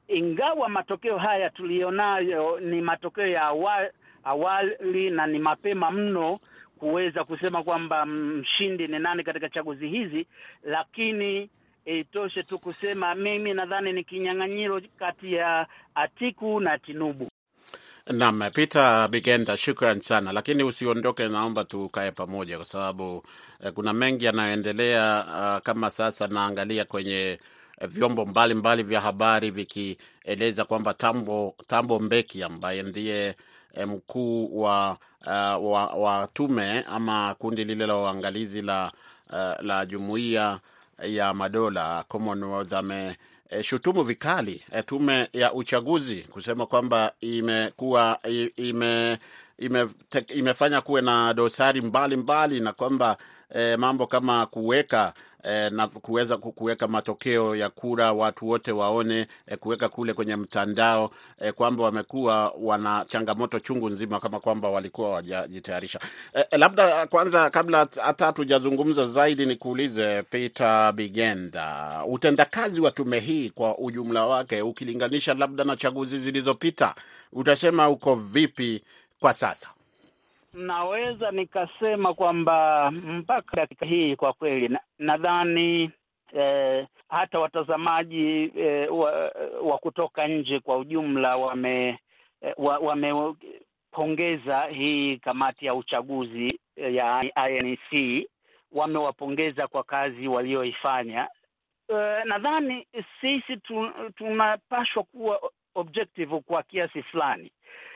ingawa 0.07 0.69
matokeo 0.69 1.17
haya 1.17 1.49
tuliyonayo 1.49 2.59
ni 2.59 2.81
matokeo 2.81 3.27
ya 3.27 3.41
awali, 3.41 3.89
awali 4.23 5.09
na 5.09 5.27
ni 5.27 5.39
mapema 5.39 5.91
mno 5.91 6.39
kuweza 6.79 7.23
kusema 7.23 7.63
kwamba 7.63 8.05
mshindi 8.05 8.87
ni 8.87 8.99
nani 8.99 9.23
katika 9.23 9.49
chaguzi 9.49 9.87
hizi, 9.87 10.27
lakini 10.63 11.49
itoshe 11.85 12.43
tu 12.43 12.59
kusema 12.59 13.15
mimi 13.15 13.53
nadhani 13.53 13.93
ni 13.93 14.03
kinyang'anyiro 14.03 14.81
kati 14.99 15.33
ya 15.33 15.67
Atiku 15.95 16.59
na 16.59 16.77
Tinubu. 16.77 17.27
Naam, 18.07 18.51
Peter 18.53 19.07
Bigenda, 19.09 19.57
shukran 19.57 20.01
sana, 20.01 20.31
lakini 20.31 20.63
usiondoke, 20.63 21.27
naomba 21.27 21.63
tukae 21.63 22.11
pamoja 22.11 22.55
kwa 22.55 22.65
sababu 22.65 23.23
eh, 23.63 23.73
kuna 23.73 23.93
mengi 23.93 24.25
yanayoendelea. 24.25 25.25
Uh, 25.27 25.63
kama 25.65 25.89
sasa 25.89 26.27
naangalia 26.27 26.85
kwenye 26.85 27.39
eh, 27.81 27.87
vyombo 27.89 28.21
mbalimbali 28.25 28.53
mbali 28.59 28.83
vya 28.83 29.01
habari 29.01 29.51
vikieleza 29.51 30.65
kwamba 30.65 30.93
Tambo, 30.93 31.55
Tambo 31.67 31.99
Mbeki 31.99 32.43
ambaye 32.43 32.83
ndiye 32.83 33.35
eh, 33.73 33.87
mkuu 33.87 34.61
wa, 34.61 34.97
uh, 35.21 35.71
wa, 35.71 35.85
wa 35.85 36.27
tume 36.33 36.81
ama 36.81 37.35
kundi 37.39 37.63
lile 37.63 37.85
la 37.87 37.97
uangalizi 37.97 38.61
la, 38.61 38.91
uh, 39.29 39.65
la 39.65 39.85
jumuiya 39.85 40.59
ya 41.03 41.33
madola 41.33 42.03
Commonwealth 42.07 42.73
ame 42.73 43.17
e, 43.59 43.63
shutumu 43.63 44.03
vikali 44.03 44.63
e, 44.71 44.81
tume 44.83 45.27
ya 45.33 45.53
uchaguzi 45.53 46.15
kusema 46.15 46.65
kwamba 46.65 47.13
imekuwa 47.21 48.19
ime, 48.57 49.17
ime, 49.59 49.87
imefanya 50.35 50.81
kuwe 50.81 51.01
na 51.01 51.33
dosari 51.33 51.81
mbalimbali 51.81 52.15
mbali, 52.23 52.59
na 52.59 52.73
kwamba 52.73 53.17
eh, 53.55 53.79
mambo 53.79 54.07
kama 54.07 54.45
kuweka 54.45 55.13
eh, 55.43 55.71
na 55.71 55.87
kuweza 55.87 56.37
kuweka 56.37 56.87
matokeo 56.87 57.55
ya 57.55 57.69
kura 57.69 58.13
watu 58.13 58.47
wote 58.47 58.71
waone, 58.71 59.27
eh, 59.47 59.57
kuweka 59.57 59.89
kule 59.89 60.13
kwenye 60.13 60.35
mtandao 60.35 61.11
eh, 61.41 61.53
kwamba 61.53 61.83
wamekuwa 61.83 62.53
wana 62.61 63.05
changamoto 63.07 63.59
chungu 63.59 63.89
nzima 63.89 64.19
kama 64.19 64.39
kwamba 64.39 64.69
walikuwa 64.69 65.09
wajajitayarisha. 65.09 65.99
Eh, 66.33 66.45
labda 66.51 67.07
kwanza 67.07 67.49
kabla 67.49 67.87
hata 68.03 68.25
hatujazungumza 68.25 69.05
zaidi, 69.05 69.45
nikuulize 69.45 70.23
Peter 70.23 70.91
Bigenda, 70.93 72.01
utendakazi 72.07 72.81
wa 72.81 72.91
tume 72.91 73.19
hii 73.19 73.49
kwa 73.49 73.77
ujumla 73.77 74.25
wake 74.25 74.61
ukilinganisha 74.61 75.33
labda 75.33 75.63
na 75.63 75.75
chaguzi 75.75 76.17
zilizopita, 76.19 76.95
utasema 77.33 77.89
uko 77.89 78.15
vipi 78.15 78.81
kwa 79.19 79.33
sasa? 79.33 79.69
Naweza 80.53 81.31
nikasema 81.31 82.13
kwamba 82.13 82.91
mpaka 82.91 83.55
dakika 83.57 83.85
hii 83.85 84.15
kwa 84.15 84.33
kweli 84.33 84.77
nadhani 84.99 85.91
eh, 86.33 86.87
hata 87.09 87.39
watazamaji 87.39 88.51
eh, 88.57 88.95
wa, 88.97 89.31
wa 89.63 89.77
kutoka 89.77 90.27
nje 90.27 90.59
kwa 90.59 90.77
ujumla 90.77 91.35
wame 91.37 91.99
eh, 92.41 92.53
wamepongeza 92.57 94.61
hii 94.61 95.17
kamati 95.17 95.65
ya 95.65 95.75
uchaguzi 95.75 96.59
ya 96.77 97.31
INEC, 97.49 98.27
wamewapongeza 98.71 99.67
kwa 99.67 99.83
kazi 99.83 100.27
walioifanya. 100.27 101.27
Eh, 101.87 102.25
nadhani 102.25 102.87
sisi 103.21 103.57
tunapashwa 104.15 105.03
kuwa 105.03 105.41
objective 105.75 106.39
kwa 106.41 106.63
kiasi 106.63 107.03
fulani. 107.03 107.51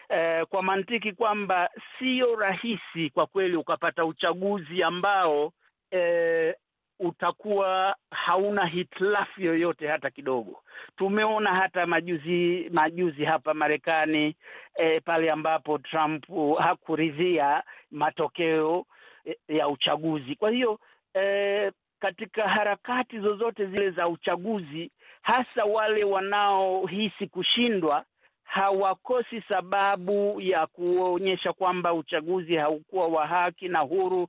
Eh, 0.09 0.45
kwa 0.49 0.63
mantiki 0.63 1.11
kwamba 1.13 1.69
sio 1.99 2.35
rahisi 2.35 3.09
kwa 3.09 3.25
kweli 3.27 3.55
ukapata 3.57 4.05
uchaguzi 4.05 4.83
ambao 4.83 5.53
eh, 5.91 6.55
utakuwa 6.99 7.95
hauna 8.11 8.65
hitilafu 8.65 9.41
yoyote 9.41 9.87
hata 9.87 10.09
kidogo. 10.09 10.63
Tumeona 10.97 11.55
hata 11.55 11.85
majuzi 11.85 12.69
majuzi 12.73 13.25
hapa 13.25 13.53
Marekani 13.53 14.35
eh, 14.75 15.01
pale 15.05 15.31
ambapo 15.31 15.77
Trump 15.77 16.25
hakuridhia 16.59 17.63
matokeo 17.91 18.85
ya 19.47 19.67
uchaguzi. 19.67 20.35
Kwa 20.35 20.51
hiyo 20.51 20.79
eh, 21.13 21.71
katika 21.99 22.47
harakati 22.49 23.19
zozote 23.19 23.65
zile 23.65 23.91
za 23.91 24.07
uchaguzi, 24.07 24.91
hasa 25.21 25.65
wale 25.65 26.03
wanaohisi 26.03 27.27
kushindwa 27.27 28.05
hawakosi 28.47 29.41
sababu 29.41 30.41
ya 30.41 30.67
kuonyesha 30.67 31.53
kwamba 31.53 31.93
uchaguzi 31.93 32.55
haukuwa 32.55 33.07
wa 33.07 33.27
haki 33.27 33.67
na 33.67 33.79
huru 33.79 34.27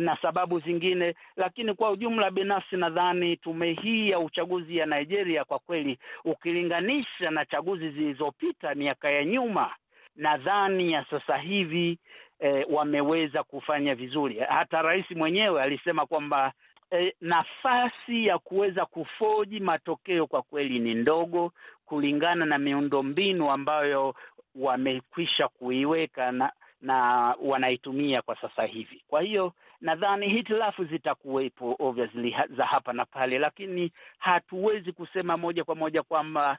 na 0.00 0.16
sababu 0.22 0.60
zingine, 0.60 1.14
lakini 1.36 1.74
kwa 1.74 1.90
ujumla 1.90 2.30
binafsi 2.30 2.76
nadhani 2.76 3.36
tume 3.36 3.72
hii 3.72 4.10
ya 4.10 4.18
uchaguzi 4.18 4.76
ya 4.76 4.86
Nigeria 4.86 5.44
kwa 5.44 5.58
kweli, 5.58 5.98
ukilinganisha 6.24 7.30
na 7.30 7.44
chaguzi 7.44 7.90
zilizopita 7.90 8.74
miaka 8.74 9.10
ya 9.10 9.24
nyuma, 9.24 9.70
nadhani 10.16 10.92
ya 10.92 11.04
sasa 11.10 11.36
hivi 11.36 11.98
eh, 12.40 12.66
wameweza 12.70 13.42
kufanya 13.42 13.94
vizuri. 13.94 14.38
Hata 14.38 14.82
rais 14.82 15.10
mwenyewe 15.10 15.62
alisema 15.62 16.06
kwamba 16.06 16.52
eh, 16.90 17.12
nafasi 17.20 18.26
ya 18.26 18.38
kuweza 18.38 18.86
kufoji 18.86 19.60
matokeo 19.60 20.26
kwa 20.26 20.42
kweli 20.42 20.78
ni 20.78 20.94
ndogo 20.94 21.52
kulingana 21.86 22.44
na 22.46 22.58
miundombinu 22.58 23.50
ambayo 23.50 24.14
wamekwisha 24.54 25.48
kuiweka 25.48 26.32
na 26.32 26.52
na 26.80 27.34
wanaitumia 27.42 28.22
kwa 28.22 28.40
sasa 28.40 28.62
hivi. 28.64 29.02
Kwa 29.08 29.22
hiyo 29.22 29.52
nadhani 29.80 30.28
hitilafu 30.28 30.84
zitakuwepo 30.84 31.76
obviously 31.78 32.36
za 32.56 32.66
hapa 32.66 32.92
na 32.92 33.04
pale, 33.04 33.38
lakini 33.38 33.92
hatuwezi 34.18 34.92
kusema 34.92 35.36
moja 35.36 35.64
kwa 35.64 35.74
moja 35.74 36.02
kwamba 36.02 36.58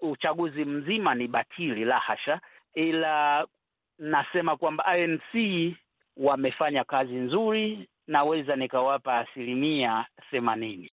uchaguzi 0.00 0.64
mzima 0.64 1.14
ni 1.14 1.28
batili, 1.28 1.84
la 1.84 1.98
hasha, 1.98 2.40
ila 2.74 3.46
nasema 3.98 4.56
kwamba 4.56 4.98
INC 4.98 5.74
wamefanya 6.16 6.84
kazi 6.84 7.14
nzuri, 7.14 7.88
naweza 8.06 8.56
nikawapa 8.56 9.18
asilimia 9.18 10.06
themanini. 10.30 10.90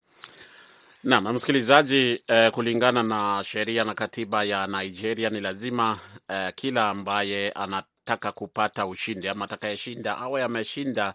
Naam, 1.03 1.33
msikilizaji, 1.33 2.23
eh, 2.27 2.51
kulingana 2.51 3.03
na 3.03 3.43
sheria 3.43 3.83
na 3.83 3.93
katiba 3.93 4.43
ya 4.43 4.67
Nigeria 4.67 5.29
ni 5.29 5.41
lazima 5.41 5.99
eh, 6.29 6.51
kila 6.55 6.89
ambaye 6.89 7.51
anataka 7.51 8.31
kupata 8.31 8.85
ushindi 8.85 9.27
ama 9.27 9.45
atakayeshinda 9.45 10.17
awe 10.17 10.43
ameshinda 10.43 11.13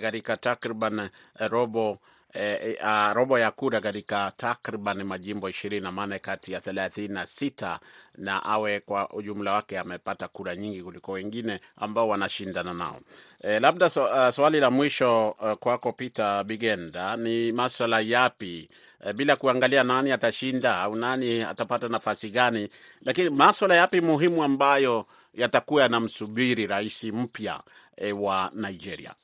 katika 0.00 0.32
eh, 0.32 0.38
takriban 0.40 0.98
eh, 0.98 1.08
robo 1.50 1.98
eh, 2.34 2.76
uh, 2.82 3.12
robo 3.12 3.38
ya 3.38 3.50
kura 3.50 3.80
katika 3.80 4.32
takriban 4.36 5.02
majimbo 5.04 5.48
ishirini 5.48 5.82
na 5.82 5.92
manne 5.92 6.18
kati 6.18 6.52
ya 6.52 6.60
thelathini 6.60 7.14
na 7.14 7.26
sita 7.26 7.80
na 8.14 8.42
awe 8.42 8.80
kwa 8.80 9.10
ujumla 9.10 9.52
wake 9.52 9.78
amepata 9.78 10.28
kura 10.28 10.56
nyingi 10.56 10.82
kuliko 10.82 11.12
wengine 11.12 11.60
ambao 11.76 12.08
wanashindana 12.08 12.74
nao. 12.74 13.00
E, 13.40 13.60
labda 13.60 13.90
so, 13.90 14.04
uh, 14.04 14.28
swali 14.30 14.60
la 14.60 14.70
mwisho 14.70 15.30
uh, 15.30 15.52
kwako 15.52 15.92
Peter 15.92 16.44
Bigenda 16.44 17.16
ni 17.16 17.52
maswala 17.52 18.00
yapi 18.00 18.68
e, 18.68 18.91
bila 19.14 19.36
kuangalia 19.36 19.84
nani 19.84 20.12
atashinda 20.12 20.78
au 20.80 20.96
nani 20.96 21.42
atapata 21.42 21.88
nafasi 21.88 22.30
gani, 22.30 22.68
lakini 23.04 23.30
maswala 23.30 23.74
yapi 23.74 24.00
muhimu 24.00 24.42
ambayo 24.44 25.06
yatakuwa 25.34 25.82
yanamsubiri 25.82 26.66
rais 26.66 27.04
mpya 27.04 27.60
e, 27.96 28.12
wa 28.12 28.50
Nigeria? 28.54 29.14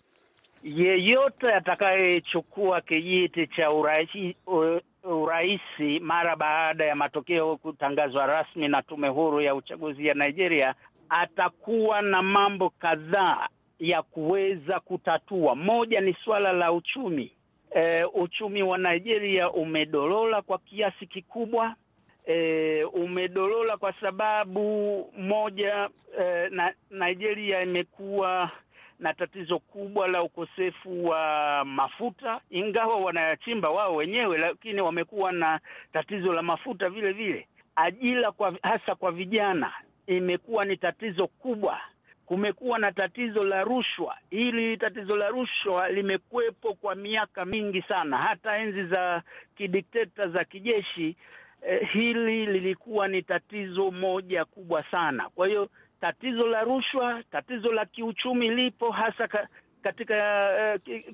Yeyote 0.64 1.52
atakayechukua 1.54 2.80
kijiti 2.80 3.46
cha 3.46 3.70
uraisi, 3.70 4.36
uraisi 5.04 6.00
mara 6.00 6.36
baada 6.36 6.84
ya 6.84 6.94
matokeo 6.96 7.56
kutangazwa 7.56 8.26
rasmi 8.26 8.68
na 8.68 8.82
tume 8.82 9.08
huru 9.08 9.40
ya 9.40 9.54
uchaguzi 9.54 10.06
ya 10.06 10.14
Nigeria 10.14 10.74
atakuwa 11.08 12.02
na 12.02 12.22
mambo 12.22 12.70
kadhaa 12.70 13.48
ya 13.78 14.02
kuweza 14.02 14.80
kutatua. 14.80 15.54
Moja 15.54 16.00
ni 16.00 16.16
suala 16.24 16.52
la 16.52 16.72
uchumi. 16.72 17.32
E, 17.74 18.04
uchumi 18.04 18.62
wa 18.62 18.78
Nigeria 18.78 19.50
umedolola 19.50 20.42
kwa 20.42 20.58
kiasi 20.58 21.06
kikubwa. 21.06 21.74
E, 22.26 22.84
umedolola 22.84 23.76
kwa 23.76 23.92
sababu 23.92 24.62
moja, 25.18 25.88
e, 26.20 26.48
na 26.50 26.72
Nigeria 26.90 27.62
imekuwa 27.62 28.50
na 28.98 29.14
tatizo 29.14 29.58
kubwa 29.58 30.08
la 30.08 30.22
ukosefu 30.22 31.04
wa 31.06 31.64
mafuta, 31.64 32.40
ingawa 32.50 32.96
wanayachimba 32.96 33.70
wao 33.70 33.94
wenyewe, 33.96 34.38
lakini 34.38 34.80
wamekuwa 34.80 35.32
na 35.32 35.60
tatizo 35.92 36.32
la 36.32 36.42
mafuta 36.42 36.88
vile 36.90 37.12
vile. 37.12 37.48
Ajira 37.76 38.32
kwa 38.32 38.54
hasa 38.62 38.94
kwa 38.94 39.12
vijana 39.12 39.72
imekuwa 40.06 40.64
ni 40.64 40.76
tatizo 40.76 41.26
kubwa. 41.26 41.80
Kumekuwa 42.28 42.78
na 42.78 42.92
tatizo 42.92 43.44
la 43.44 43.64
rushwa. 43.64 44.16
Hili 44.30 44.76
tatizo 44.76 45.16
la 45.16 45.28
rushwa 45.28 45.88
limekuwepo 45.88 46.74
kwa 46.74 46.94
miaka 46.94 47.44
mingi 47.44 47.82
sana, 47.82 48.16
hata 48.18 48.56
enzi 48.58 48.84
za 48.86 49.22
kidikteta 49.56 50.28
za 50.28 50.44
kijeshi. 50.44 51.16
Eh, 51.68 51.88
hili 51.92 52.46
lilikuwa 52.46 53.08
ni 53.08 53.22
tatizo 53.22 53.90
moja 53.90 54.44
kubwa 54.44 54.84
sana. 54.90 55.28
Kwa 55.34 55.46
hiyo 55.46 55.68
tatizo 56.00 56.46
la 56.46 56.64
rushwa, 56.64 57.22
tatizo 57.30 57.72
la 57.72 57.86
kiuchumi 57.86 58.50
lipo 58.50 58.90
hasa 58.90 59.28
ka, 59.28 59.48
katika 59.82 60.16
eh, 60.86 61.04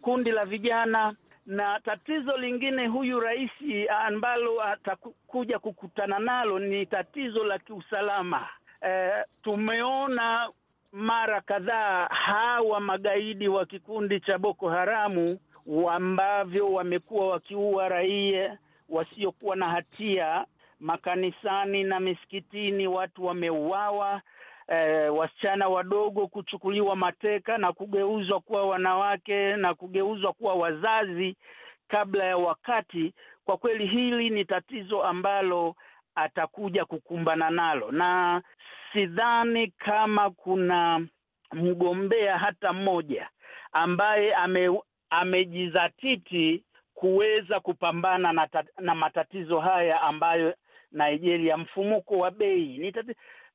kundi 0.00 0.30
la 0.30 0.44
vijana, 0.44 1.14
na 1.46 1.80
tatizo 1.80 2.36
lingine 2.36 2.86
huyu 2.86 3.20
rais 3.20 3.50
ambalo 4.06 4.62
atakuja 4.64 5.58
kukutana 5.58 6.18
nalo 6.18 6.58
ni 6.58 6.86
tatizo 6.86 7.44
la 7.44 7.58
kiusalama. 7.58 8.48
Uh, 8.82 9.22
tumeona 9.42 10.50
mara 10.92 11.40
kadhaa 11.40 12.06
hawa 12.06 12.80
magaidi 12.80 13.48
wa 13.48 13.66
kikundi 13.66 14.20
cha 14.20 14.38
Boko 14.38 14.68
Haramu 14.70 15.38
ambavyo 15.90 16.72
wamekuwa 16.72 17.28
wakiua 17.28 17.88
raia 17.88 18.58
wasiokuwa 18.88 19.56
na 19.56 19.68
hatia 19.68 20.46
makanisani 20.80 21.84
na 21.84 22.00
misikitini, 22.00 22.86
watu 22.88 23.24
wameuawa. 23.24 24.22
Eh, 24.68 25.14
wasichana 25.16 25.68
wadogo 25.68 26.26
kuchukuliwa 26.26 26.96
mateka 26.96 27.58
na 27.58 27.72
kugeuzwa 27.72 28.40
kuwa 28.40 28.66
wanawake 28.66 29.56
na 29.56 29.74
kugeuzwa 29.74 30.32
kuwa 30.32 30.54
wazazi 30.54 31.36
kabla 31.88 32.24
ya 32.24 32.36
wakati. 32.36 33.14
Kwa 33.44 33.56
kweli 33.56 33.86
hili 33.86 34.30
ni 34.30 34.44
tatizo 34.44 35.02
ambalo 35.02 35.74
atakuja 36.14 36.84
kukumbana 36.84 37.50
nalo, 37.50 37.90
na 37.92 38.42
sidhani 38.92 39.68
kama 39.68 40.30
kuna 40.30 41.06
mgombea 41.52 42.38
hata 42.38 42.72
mmoja 42.72 43.28
ambaye 43.72 44.34
ame, 44.34 44.80
amejizatiti 45.10 46.64
kuweza 46.94 47.60
kupambana 47.60 48.32
na, 48.32 48.46
tat, 48.46 48.66
na 48.78 48.94
matatizo 48.94 49.60
haya 49.60 50.00
ambayo 50.02 50.54
Nigeria, 50.92 51.56
mfumuko 51.56 52.18
wa 52.18 52.30
bei. 52.30 52.78
Ni 52.78 52.92
tati, 52.92 53.14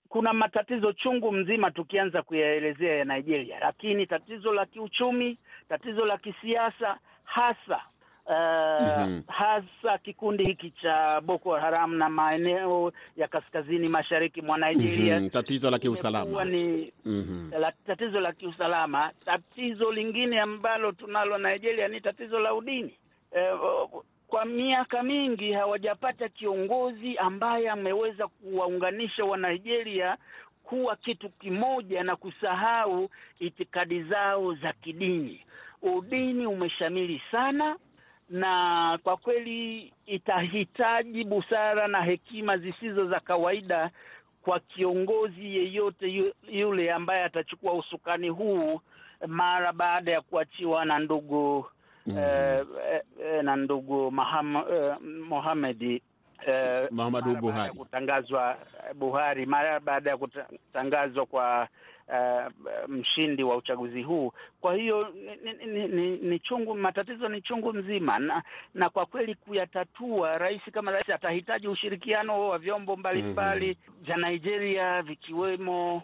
kuna 0.09 0.33
matatizo 0.33 0.93
chungu 0.93 1.31
mzima 1.31 1.71
tukianza 1.71 2.21
kuyaelezea 2.21 2.95
ya 2.95 3.05
Nigeria, 3.05 3.59
lakini 3.59 4.07
tatizo 4.07 4.53
la 4.53 4.65
kiuchumi, 4.65 5.37
tatizo 5.69 6.05
la 6.05 6.17
kisiasa 6.17 6.97
hasa 7.23 7.81
Uh, 8.27 8.31
Mhm. 9.07 9.21
hasa 9.27 9.97
kikundi 10.03 10.45
hiki 10.45 10.71
cha 10.71 11.21
Boko 11.21 11.55
Haram 11.55 11.95
na 11.95 12.09
maeneo 12.09 12.91
ya 13.17 13.27
kaskazini 13.27 13.89
mashariki 13.89 14.41
mwa 14.41 14.57
Nigeria 14.57 15.19
Mhm, 15.19 15.29
tatizo 15.29 15.71
la 15.71 15.79
kiusalama. 15.79 16.45
ni 16.45 16.93
Mhm. 17.05 17.51
la, 17.59 17.71
tatizo 17.87 18.19
la 18.19 18.31
kiusalama. 18.33 19.11
Tatizo 19.25 19.91
lingine 19.91 20.39
ambalo 20.39 20.91
tunalo 20.91 21.37
Nigeria 21.37 21.87
ni 21.87 22.01
tatizo 22.01 22.39
la 22.39 22.53
udini. 22.53 22.93
Eh, 23.31 23.53
kwa 24.27 24.45
miaka 24.45 25.03
mingi 25.03 25.51
hawajapata 25.53 26.29
kiongozi 26.29 27.17
ambaye 27.17 27.69
ameweza 27.69 28.27
kuwaunganisha 28.27 29.25
wa 29.25 29.37
Nigeria 29.37 30.17
kuwa 30.63 30.95
kitu 30.95 31.29
kimoja 31.29 32.03
na 32.03 32.15
kusahau 32.15 33.09
itikadi 33.39 34.03
zao 34.03 34.53
za 34.53 34.73
kidini. 34.73 35.41
Udini 35.81 36.45
umeshamili 36.45 37.21
sana 37.31 37.75
na 38.29 38.99
kwa 39.03 39.17
kweli 39.17 39.93
itahitaji 40.05 41.23
busara 41.23 41.87
na 41.87 42.01
hekima 42.01 42.57
zisizo 42.57 43.07
za 43.07 43.19
kawaida 43.19 43.91
kwa 44.41 44.59
kiongozi 44.59 45.55
yeyote 45.55 46.33
yule 46.47 46.93
ambaye 46.93 47.23
atachukua 47.23 47.73
usukani 47.73 48.29
huu 48.29 48.81
mara 49.27 49.73
baada 49.73 50.11
ya 50.11 50.21
kuachiwa 50.21 50.85
na 50.85 50.99
ndugu 50.99 51.65
mm. 52.05 52.17
eh, 52.17 52.65
eh, 52.91 53.01
eh, 53.23 53.43
na 53.43 53.55
ndugu 53.55 54.07
eh, 54.07 54.97
Mohamed 55.27 56.01
eh, 56.47 56.87
Muhammadu 56.91 57.35
Buhari. 57.35 57.73
kutangazwa 57.73 58.57
eh, 58.89 58.95
Buhari 58.95 59.45
mara 59.45 59.79
baada 59.79 60.09
ya 60.09 60.17
kutangazwa 60.17 61.25
kwa 61.25 61.67
Uh, 62.07 62.51
mshindi 62.87 63.43
wa 63.43 63.55
uchaguzi 63.55 64.03
huu. 64.03 64.31
Kwa 64.61 64.75
hiyo 64.75 65.07
ni, 65.43 65.53
ni, 65.65 65.87
ni, 65.87 66.17
ni, 66.17 66.39
chungu, 66.39 66.75
matatizo 66.75 67.29
ni 67.29 67.41
chungu 67.41 67.73
mzima, 67.73 68.19
na 68.19 68.43
na 68.73 68.89
kwa 68.89 69.05
kweli 69.05 69.35
kuyatatua, 69.35 70.37
rais 70.37 70.61
kama 70.73 70.91
rais 70.91 71.09
atahitaji 71.09 71.67
ushirikiano 71.67 72.47
wa 72.49 72.57
vyombo 72.57 72.95
mbalimbali 72.95 73.77
vya 74.01 74.17
Nigeria 74.17 75.01
vikiwemo 75.01 76.03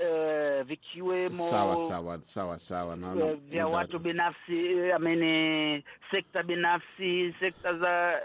eh, 0.00 0.64
vikiwemo 0.64 1.42
Sawa 1.50 1.76
sawa 1.76 2.18
sawa 2.18 2.58
sawa, 2.58 2.96
naona 2.96 3.24
eh, 3.26 3.36
vya 3.36 3.66
watu 3.66 3.98
binafsi 3.98 4.66
eh, 4.66 4.96
amene 4.96 5.84
sekta 6.10 6.42
binafsi, 6.42 7.34
sekta 7.40 7.74
za 7.78 8.20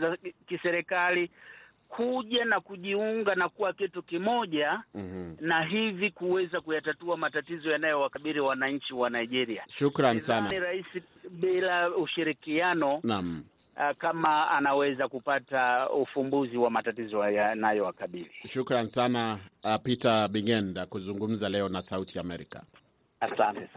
za 0.00 0.16
kiserikali 0.46 1.30
kuja 1.88 2.44
na 2.44 2.60
kujiunga 2.60 3.34
na 3.34 3.48
kuwa 3.48 3.72
kitu 3.72 4.02
kimoja 4.02 4.82
Mhm. 4.94 5.34
na 5.40 5.62
hivi 5.62 6.10
kuweza 6.10 6.60
kuyatatua 6.60 7.16
matatizo 7.16 7.70
yanayowakabili 7.70 8.40
wananchi 8.40 8.94
wa 8.94 9.10
Nigeria. 9.10 9.62
Shukran 9.68 10.20
sana. 10.20 10.50
rais 10.58 10.86
bila 11.30 11.90
ushirikiano 11.96 13.00
Naam. 13.02 13.44
Uh, 13.80 13.96
kama 13.96 14.50
anaweza 14.50 15.08
kupata 15.08 15.90
ufumbuzi 15.90 16.56
wa 16.56 16.70
matatizo 16.70 17.28
yanayowakabili. 17.30 18.30
Shukran 18.48 18.86
sana 18.86 19.38
uh, 19.64 19.76
Peter 19.82 20.28
Bigenda 20.28 20.86
kuzungumza 20.86 21.48
leo 21.48 21.68
na 21.68 21.82
Sauti 21.82 22.18
Amerika. 22.18 22.62
Asante. 23.20 23.68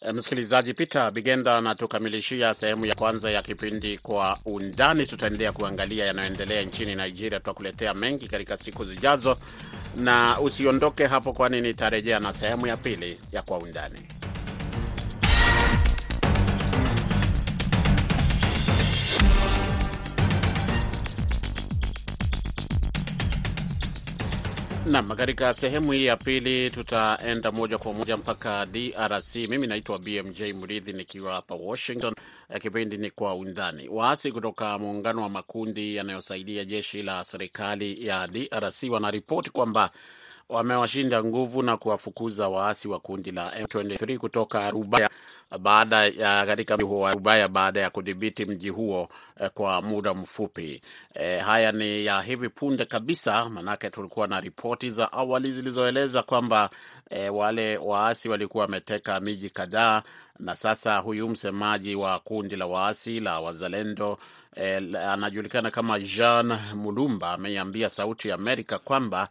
E, 0.00 0.12
msikilizaji, 0.12 0.74
Peter 0.74 1.10
Bigenda 1.10 1.58
anatukamilishia 1.58 2.54
sehemu 2.54 2.86
ya 2.86 2.94
kwanza 2.94 3.30
ya 3.30 3.42
kipindi 3.42 3.98
Kwa 3.98 4.38
Undani. 4.44 5.06
Tutaendelea 5.06 5.52
kuangalia 5.52 6.04
yanayoendelea 6.06 6.62
nchini 6.62 6.94
Nigeria, 6.94 7.38
tutakuletea 7.38 7.94
mengi 7.94 8.28
katika 8.28 8.56
siku 8.56 8.84
zijazo, 8.84 9.36
na 9.96 10.40
usiondoke 10.40 11.06
hapo, 11.06 11.32
kwani 11.32 11.60
nitarejea 11.60 12.20
na 12.20 12.32
sehemu 12.32 12.66
ya 12.66 12.76
pili 12.76 13.18
ya 13.32 13.42
Kwa 13.42 13.58
Undani. 13.58 13.98
Nam, 24.92 25.08
katika 25.08 25.54
sehemu 25.54 25.92
hii 25.92 26.04
ya 26.06 26.16
pili 26.16 26.70
tutaenda 26.70 27.52
moja 27.52 27.78
kwa 27.78 27.92
moja 27.92 28.16
mpaka 28.16 28.66
DRC. 28.66 29.36
Mimi 29.36 29.66
naitwa 29.66 29.98
BMJ 29.98 30.42
Mridhi 30.42 30.92
nikiwa 30.92 31.34
hapa 31.34 31.54
Washington. 31.54 32.14
Eh, 32.54 32.60
Kipindi 32.62 32.96
ni 32.96 33.10
kwa 33.10 33.34
undani. 33.34 33.88
Waasi 33.88 34.32
kutoka 34.32 34.78
muungano 34.78 35.22
wa 35.22 35.28
makundi 35.28 35.96
yanayosaidia 35.96 36.64
jeshi 36.64 37.02
la 37.02 37.24
serikali 37.24 38.06
ya 38.06 38.26
DRC 38.26 38.82
wanaripoti 38.90 39.50
kwamba 39.50 39.90
wamewashinda 40.48 41.24
nguvu 41.24 41.62
na 41.62 41.76
kuwafukuza 41.76 42.48
waasi 42.48 42.88
wa 42.88 43.00
kundi 43.00 43.30
la 43.30 43.50
M23 43.50 44.18
kutoka 44.18 44.70
Rubaya 44.70 45.10
baada 45.58 46.04
ya 46.06 46.46
katika 46.46 46.76
mji 46.76 46.84
wa 46.84 47.12
Rubaya 47.12 47.48
baada 47.48 47.80
ya 47.80 47.90
kudhibiti 47.90 48.44
mji 48.46 48.68
huo 48.68 49.08
eh, 49.40 49.50
kwa 49.54 49.82
muda 49.82 50.14
mfupi. 50.14 50.82
Eh, 51.14 51.44
haya 51.44 51.72
ni 51.72 52.04
ya 52.06 52.20
hivi 52.22 52.48
punde 52.48 52.84
kabisa, 52.84 53.48
manake 53.48 53.90
tulikuwa 53.90 54.26
na 54.26 54.40
ripoti 54.40 54.90
za 54.90 55.12
awali 55.12 55.52
zilizoeleza 55.52 56.22
kwamba 56.22 56.70
eh, 57.10 57.34
wale 57.34 57.76
waasi 57.76 58.28
walikuwa 58.28 58.64
wameteka 58.64 59.20
miji 59.20 59.50
kadhaa, 59.50 60.02
na 60.38 60.56
sasa 60.56 60.98
huyu 60.98 61.28
msemaji 61.28 61.94
wa 61.94 62.18
kundi 62.18 62.56
la 62.56 62.66
waasi 62.66 63.20
la 63.20 63.40
Wazalendo 63.40 64.18
eh, 64.56 64.82
anajulikana 65.08 65.70
kama 65.70 66.00
Jean 66.00 66.58
Mulumba 66.74 67.32
ameiambia 67.32 67.90
Sauti 67.90 68.28
ya 68.28 68.34
Amerika 68.34 68.78
kwamba 68.78 69.28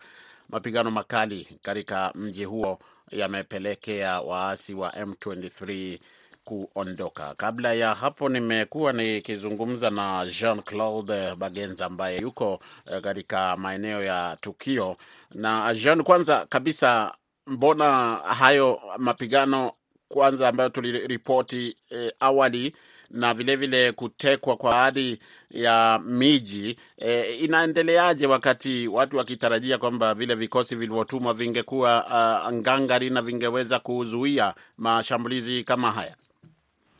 mapigano 0.49 0.91
makali 0.91 1.47
katika 1.61 2.11
mji 2.15 2.45
huo 2.45 2.79
yamepelekea 3.11 4.21
waasi 4.21 4.73
wa 4.73 4.89
M23 4.89 5.99
kuondoka. 6.43 7.35
Kabla 7.35 7.73
ya 7.73 7.93
hapo, 7.93 8.29
nimekuwa 8.29 8.93
nikizungumza 8.93 9.89
na 9.89 10.25
Jean 10.39 10.61
Claude 10.61 11.35
Bagenza 11.35 11.85
ambaye 11.85 12.17
yuko 12.21 12.59
eh, 12.91 13.01
katika 13.01 13.57
maeneo 13.57 14.03
ya 14.03 14.37
tukio. 14.41 14.97
Na 15.31 15.73
Jean, 15.73 16.03
kwanza 16.03 16.45
kabisa, 16.49 17.13
mbona 17.47 18.15
hayo 18.15 18.81
mapigano 18.97 19.71
kwanza 20.07 20.47
ambayo 20.49 20.69
tuliripoti 20.69 21.77
eh, 21.89 22.11
awali 22.19 22.75
na 23.13 23.33
vilevile 23.33 23.77
vile 23.81 23.91
kutekwa 23.91 24.55
kwa 24.57 24.71
baadhi 24.71 25.19
ya 25.51 26.01
miji 26.05 26.77
e, 26.97 27.21
inaendeleaje 27.35 28.27
wakati 28.27 28.87
watu 28.87 29.17
wakitarajia 29.17 29.77
kwamba 29.77 30.13
vile 30.13 30.35
vikosi 30.35 30.75
vilivyotumwa 30.75 31.33
vingekuwa 31.33 32.05
uh, 32.05 32.53
ngangari 32.53 33.09
na 33.09 33.21
vingeweza 33.21 33.79
kuzuia 33.79 34.53
mashambulizi 34.77 35.63
kama 35.63 35.91
haya? 35.91 36.15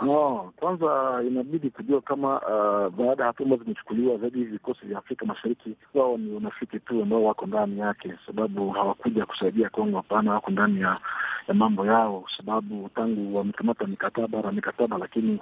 No, 0.02 0.52
kwanza 0.56 1.20
inabidi 1.28 1.70
kujua 1.70 2.02
kama 2.02 2.36
uh, 2.40 2.94
baada 2.94 3.24
ya 3.24 3.28
hatua 3.28 3.46
ambazo 3.46 3.64
zimechukuliwa 3.64 4.18
zaidi 4.18 4.38
hivi 4.40 4.52
vikosi 4.52 4.86
vya 4.86 4.98
Afrika 4.98 5.26
Mashariki, 5.26 5.76
wao 5.94 6.18
ni 6.18 6.34
wanafiki 6.34 6.80
tu 6.80 7.02
ambao 7.02 7.24
wako 7.24 7.46
ndani 7.46 7.80
yake, 7.80 8.14
sababu 8.26 8.70
hawakuja 8.70 9.26
kusaidia 9.26 9.70
Kongo. 9.70 9.98
Hapana, 9.98 10.34
wako 10.34 10.52
ndani 10.52 10.82
ya, 10.82 10.98
ya 11.48 11.54
mambo 11.54 11.86
yao, 11.86 12.24
sababu 12.38 12.90
tangu 12.96 13.38
wamekamata 13.38 13.88
mikataba 13.88 14.42
na 14.42 14.52
mikataba, 14.52 14.98
lakini 14.98 15.40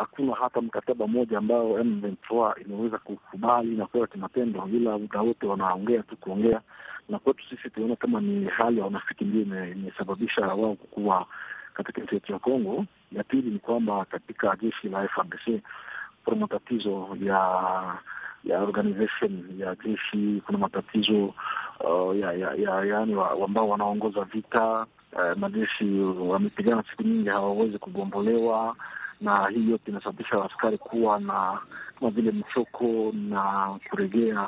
hakuna 0.00 0.34
hata 0.34 0.60
mkataba 0.60 1.06
mmoja 1.06 1.38
ambao 1.38 1.78
M23 1.78 2.60
imeweza 2.66 2.98
kukubali 2.98 3.76
na 3.76 3.86
kuwa 3.86 4.06
kimatendo, 4.06 4.68
ila 4.72 4.98
muda 4.98 5.20
wote 5.20 5.46
wanaongea 5.46 6.02
tu 6.02 6.16
kuongea, 6.16 6.60
na 7.08 7.18
kwetu 7.18 7.44
sisi 7.50 7.70
tunaona 7.70 7.96
kama 7.96 8.20
ni 8.20 8.44
hali 8.44 8.78
ya 8.78 8.84
wanafiki 8.84 9.24
ndio 9.24 9.66
imesababisha 9.70 10.46
wao 10.46 10.74
kukuwa 10.74 11.26
katika 11.74 12.00
nchi 12.00 12.14
yetu 12.14 12.32
ya 12.32 12.38
Kongo. 12.38 12.84
Ya 13.12 13.24
pili 13.24 13.50
ni 13.50 13.58
kwamba 13.58 14.04
katika 14.04 14.56
jeshi 14.62 14.88
la 14.88 15.08
FARDC 15.08 15.62
kuna 16.24 16.36
matatizo 16.36 17.16
ya 17.22 17.38
ya 18.44 18.62
organization 18.62 19.44
ya 19.58 19.74
jeshi, 19.84 20.42
kuna 20.46 20.58
matatizo 20.58 21.34
uh, 21.80 22.18
ya 22.18 22.32
ya, 22.32 22.54
ya 22.54 22.84
yaani 22.84 23.14
wa, 23.14 23.30
ambao 23.44 23.68
wanaongoza 23.68 24.24
vita 24.24 24.86
uh, 25.12 25.36
majeshi 25.38 26.00
wamepigana 26.00 26.84
siku 26.90 27.02
nyingi, 27.02 27.28
hawawezi 27.28 27.78
kugombolewa, 27.78 28.76
na 29.20 29.48
hii 29.48 29.70
yote 29.70 29.90
inasababisha 29.90 30.44
askari 30.44 30.78
kuwa 30.78 31.20
na 31.20 31.60
kama 31.98 32.10
vile 32.10 32.30
mchoko 32.30 33.12
na 33.14 33.78
kuregea 33.90 34.40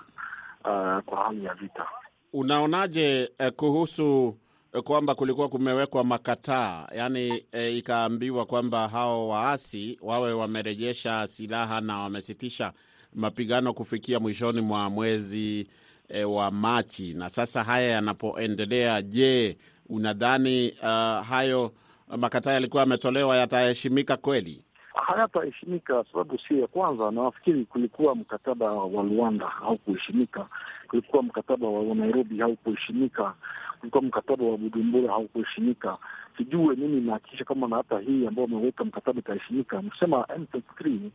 uh, 0.65 1.05
kwa 1.05 1.25
hali 1.27 1.45
ya 1.45 1.55
vita. 1.55 1.87
Unaonaje 2.33 3.31
eh, 3.39 3.53
kuhusu 3.53 4.37
kwamba 4.85 5.15
kulikuwa 5.15 5.49
kumewekwa 5.49 6.05
makataa, 6.05 6.87
yaani 6.95 7.45
eh, 7.53 7.77
ikaambiwa 7.77 8.47
kwamba 8.47 8.89
hao 8.89 9.29
waasi 9.29 9.99
wawe 10.03 10.33
wamerejesha 10.33 11.27
silaha 11.29 11.81
na 11.81 11.99
wamesitisha 11.99 12.73
mapigano 13.15 13.73
kufikia 13.75 14.21
mwishoni 14.21 14.61
mwa 14.61 14.91
mwezi 14.91 15.69
e, 16.09 16.25
wa 16.25 16.51
Machi, 16.51 17.15
na 17.15 17.29
sasa 17.31 17.65
haya 17.65 17.89
yanapoendelea, 17.91 19.03
je, 19.03 19.59
unadhani 19.89 20.71
uh, 20.83 21.27
hayo 21.27 21.73
makataa 22.19 22.53
yalikuwa 22.53 22.81
yametolewa 22.83 23.37
yataheshimika 23.37 24.17
kweli? 24.17 24.65
hayataheshimika, 25.07 26.05
sababu 26.13 26.39
sio 26.39 26.59
ya 26.59 26.67
kwanza. 26.67 27.11
Nafikiri 27.11 27.65
kulikuwa 27.65 28.15
mkataba 28.15 28.73
wa 28.73 29.03
Luanda 29.03 29.47
haukuheshimika, 29.47 30.47
kulikuwa 30.89 31.23
mkataba 31.23 31.69
wa 31.69 31.95
Nairobi 31.95 32.39
haukuheshimika, 32.39 33.35
kulikuwa 33.81 34.03
mkataba 34.03 34.45
wa 34.45 34.57
Bujumbura 34.59 35.13
haukuheshimika. 35.13 35.97
Sijue 36.37 36.77
mimi 36.77 37.01
nahakikisha 37.01 37.45
kama 37.45 37.69
na 37.69 37.77
hata 37.77 37.99
hii 37.99 38.27
ambao 38.27 38.45
wameweka 38.45 38.85
mkataba 38.85 39.19
itaheshimika. 39.21 39.83
Nikusema 39.83 40.17
M23 40.23 41.11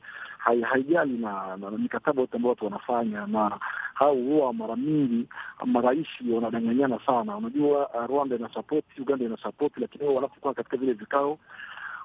haijali 0.65 1.17
na, 1.17 1.57
na, 1.57 1.71
na 1.71 1.77
mikataba 1.77 2.21
yote 2.21 2.35
ambao 2.37 2.49
watu 2.49 2.65
wanafanya, 2.65 3.27
na 3.27 3.59
hao 3.93 4.13
huwa 4.15 4.53
mara 4.53 4.75
mingi 4.75 5.25
marais 5.65 6.07
wanadanganyana 6.33 6.99
sana. 7.05 7.37
Unajua 7.37 7.89
uh, 7.89 8.05
Rwanda 8.05 8.35
ina 8.35 8.53
sapoti, 8.53 9.01
Uganda 9.01 9.25
ina 9.25 9.37
sapoti, 9.43 9.79
lakini 9.79 10.05
wao 10.05 10.15
wanapokuwa 10.15 10.53
katika 10.53 10.77
vile 10.77 10.93
vikao 10.93 11.37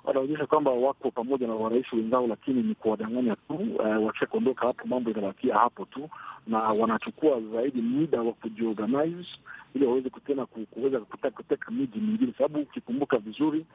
wanaonyesha 0.05 0.47
kwamba 0.47 0.71
wako 0.71 1.11
pamoja 1.11 1.47
na 1.47 1.55
warais 1.55 1.93
wenzao, 1.93 2.27
lakini 2.27 2.63
ni 2.63 2.75
kuwadanganya 2.75 3.37
tu. 3.37 3.55
Uh, 3.55 4.07
wakishakuondoka 4.07 4.67
hapo, 4.67 4.89
mambo 4.89 5.11
inabakia 5.11 5.55
hapo 5.59 5.85
tu, 5.85 6.09
na 6.47 6.59
wanachukua 6.59 7.41
zaidi 7.41 7.83
muda 7.83 8.23
wa 8.23 8.33
kujiorganize 8.33 9.29
ili 9.75 9.87
waweze 9.87 10.11
tena 10.11 10.47
kuweza 10.47 11.01
kuteka, 11.01 11.71
miji 11.71 11.99
mingine, 11.99 12.33
sababu 12.39 12.61
ukikumbuka 12.61 13.19
vizuri 13.19 13.67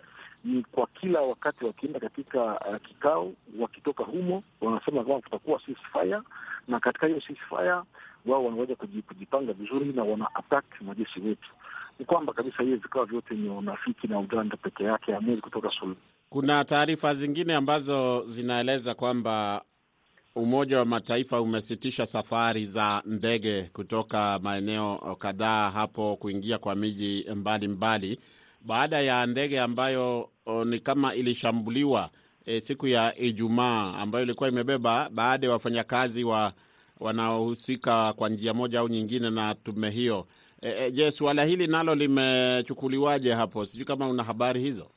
ni 0.44 0.63
kwa 0.72 0.88
kila 0.88 1.22
wakati 1.22 1.66
wakienda 1.66 2.00
katika 2.00 2.44
uh, 2.44 2.76
kikao, 2.88 3.34
wakitoka 3.60 4.04
humo 4.04 4.44
wanasema 4.62 5.04
kwamba 5.04 5.22
kutakuwa 5.22 5.60
ceasefire, 5.60 6.22
na 6.68 6.80
katika 6.80 7.08
hiyo 7.08 7.20
ceasefire 7.20 7.82
wao 8.26 8.46
wanaweza 8.46 8.76
kujipanga 8.76 9.54
vizuri 9.54 9.86
na 9.94 10.04
wana 10.04 10.36
attack 10.36 10.82
majeshi 10.82 11.20
wetu. 11.20 11.50
Ni 12.00 12.06
kwamba 12.06 12.34
kabisa 12.34 12.63
hiyo 12.63 12.78
vikao 12.78 13.06
vyote 13.06 13.36
ni 13.36 13.50
unafiki 13.50 14.08
na 14.08 14.20
ujanja 14.20 14.58
peke 14.58 14.84
yake, 14.84 15.13
hamwezi 15.13 15.42
kutoka 15.42 15.70
suluhu. 15.72 16.00
Kuna 16.30 16.66
taarifa 16.66 17.13
zingine 17.13 17.54
ambazo 17.56 18.24
zinaeleza 18.26 18.94
kwamba 18.96 19.63
Umoja 20.36 20.78
wa 20.80 20.86
Mataifa 20.86 21.42
umesitisha 21.42 22.06
safari 22.06 22.66
za 22.66 23.02
ndege 23.06 23.63
kutoka 23.74 24.40
maeneo 24.44 25.16
kadhaa 25.20 25.70
hapo 25.70 26.16
kuingia 26.18 26.58
kwa 26.58 26.76
miji 26.76 27.26
mbalimbali 27.36 28.20
baada 28.62 29.02
ya 29.02 29.26
ndege 29.26 29.60
ambayo 29.60 30.30
ni 30.66 30.80
kama 30.80 31.16
ilishambuliwa 31.16 32.10
e, 32.46 32.62
siku 32.62 32.88
ya 32.88 33.18
Ijumaa 33.20 33.94
ambayo 33.94 34.24
ilikuwa 34.24 34.50
imebeba 34.50 35.10
baadhi 35.10 35.46
ya 35.46 35.52
wafanyakazi 35.52 36.24
wa 36.24 36.54
wanaohusika 37.00 38.13
kwa 38.13 38.30
njia 38.30 38.54
moja 38.54 38.80
au 38.80 38.88
nyingine 38.90 39.30
na 39.30 39.56
tume 39.56 39.90
hiyo. 39.90 40.28
E, 40.62 40.70
e, 40.70 40.92
je, 40.92 41.12
suala 41.12 41.44
hili 41.44 41.68
nalo 41.68 41.96
limechukuliwaje 41.96 43.34
hapo? 43.34 43.66
Sijui 43.66 43.86
kama 43.86 44.10
una 44.10 44.24
habari 44.24 44.62
hizo. 44.62 44.90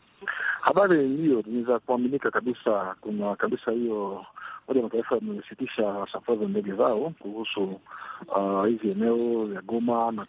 Habari 0.61 1.09
ndiyo 1.09 1.43
ni 1.47 1.63
za 1.65 1.79
kuaminika 1.79 2.31
kabisa. 2.31 2.95
Kuna 3.01 3.37
kabisa 3.37 3.71
hiyo 3.73 4.27
Umoja 4.69 4.81
wa 4.83 4.89
Mataifa 4.89 5.15
yamesitisha 5.15 6.07
safari 6.13 6.39
za 6.39 6.45
ndege 6.49 6.73
zao 6.73 7.13
kuhusu 7.19 7.81
hizi 8.67 8.87
uh, 8.91 8.97
eneo 8.97 9.49
ya 9.55 9.61
Goma 9.63 10.13
na 10.13 10.25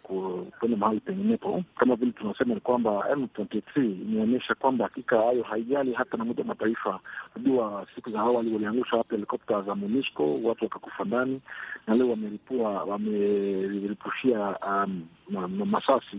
kwenda 0.60 0.78
mahali 0.78 1.00
penginepo. 1.00 1.63
Kama 1.78 1.96
vile 1.96 2.12
tunasema 2.12 2.54
ni 2.56 2.60
kwamba 2.62 2.91
M23 2.91 3.62
imeonyesha 4.02 4.56
kwamba 4.56 4.86
hakika 4.86 5.17
hayo 5.17 5.44
haijali 5.44 5.94
hata 5.94 6.17
na 6.17 6.24
Umoja 6.24 6.39
wa 6.41 6.48
Mataifa. 6.48 7.00
Unajua, 7.36 7.88
siku 7.96 8.12
za 8.12 8.20
awali 8.20 8.54
waliangusha 8.54 8.98
hapa 8.98 9.15
helikopta 9.15 9.62
za 9.62 9.76
MONUSCO, 9.76 10.39
watu 10.44 10.63
wakakufa 10.63 11.04
ndani, 11.04 11.41
na 11.88 11.96
leo 11.96 12.10
wameripua 12.10 12.84
wameripushia 12.84 14.56
um, 14.67 15.08
masasi 15.65 16.17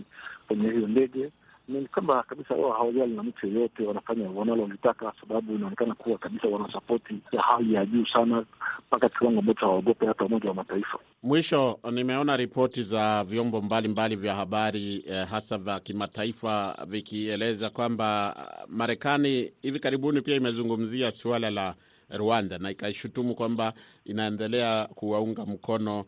kwenye 0.48 0.70
hiyo 0.70 0.88
ndege 0.88 1.30
ni 1.68 1.86
kwamba 1.86 2.22
kabisa 2.22 2.54
wao 2.54 2.72
hawajali 2.72 3.14
na 3.16 3.22
mtu 3.22 3.46
yeyote, 3.46 3.82
wanafanya 3.86 4.30
wanalolitaka, 4.30 5.12
sababu 5.20 5.54
inaonekana 5.54 5.94
kuwa 5.94 6.18
kabisa 6.18 6.48
wanasapoti 6.48 7.14
ya 7.32 7.42
hali 7.42 7.74
ya 7.74 7.86
juu 7.86 8.06
sana, 8.06 8.44
mpaka 8.86 9.08
kiwango 9.08 9.38
ambacho 9.38 9.60
hawaogope 9.60 10.06
hata 10.06 10.24
Umoja 10.24 10.48
wa 10.48 10.54
Mataifa. 10.54 10.98
Mwisho, 11.22 11.78
nimeona 11.92 12.36
ripoti 12.36 12.82
za 12.82 13.24
vyombo 13.24 13.56
mbalimbali 13.62 13.88
mbali 13.88 14.16
vya 14.16 14.34
habari 14.34 15.04
eh, 15.08 15.26
hasa 15.26 15.58
vya 15.58 15.80
kimataifa 15.80 16.76
vikieleza 16.86 17.70
kwamba 17.70 18.36
Marekani 18.68 19.52
hivi 19.62 19.80
karibuni 19.80 20.20
pia 20.22 20.36
imezungumzia 20.36 21.12
suala 21.12 21.50
la 21.50 21.74
Rwanda 22.10 22.58
na 22.58 22.70
ikaishutumu 22.70 23.34
kwamba 23.34 23.72
inaendelea 24.04 24.88
kuwaunga 24.94 25.46
mkono 25.46 26.04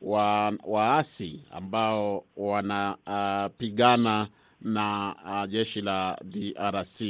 wa 0.00 0.52
waasi 0.64 1.44
ambao 1.50 2.24
wanapigana 2.36 4.20
uh, 4.22 4.28
na 4.60 5.14
uh, 5.24 5.50
jeshi 5.50 5.80
la 5.80 6.18
DRC. 6.24 7.02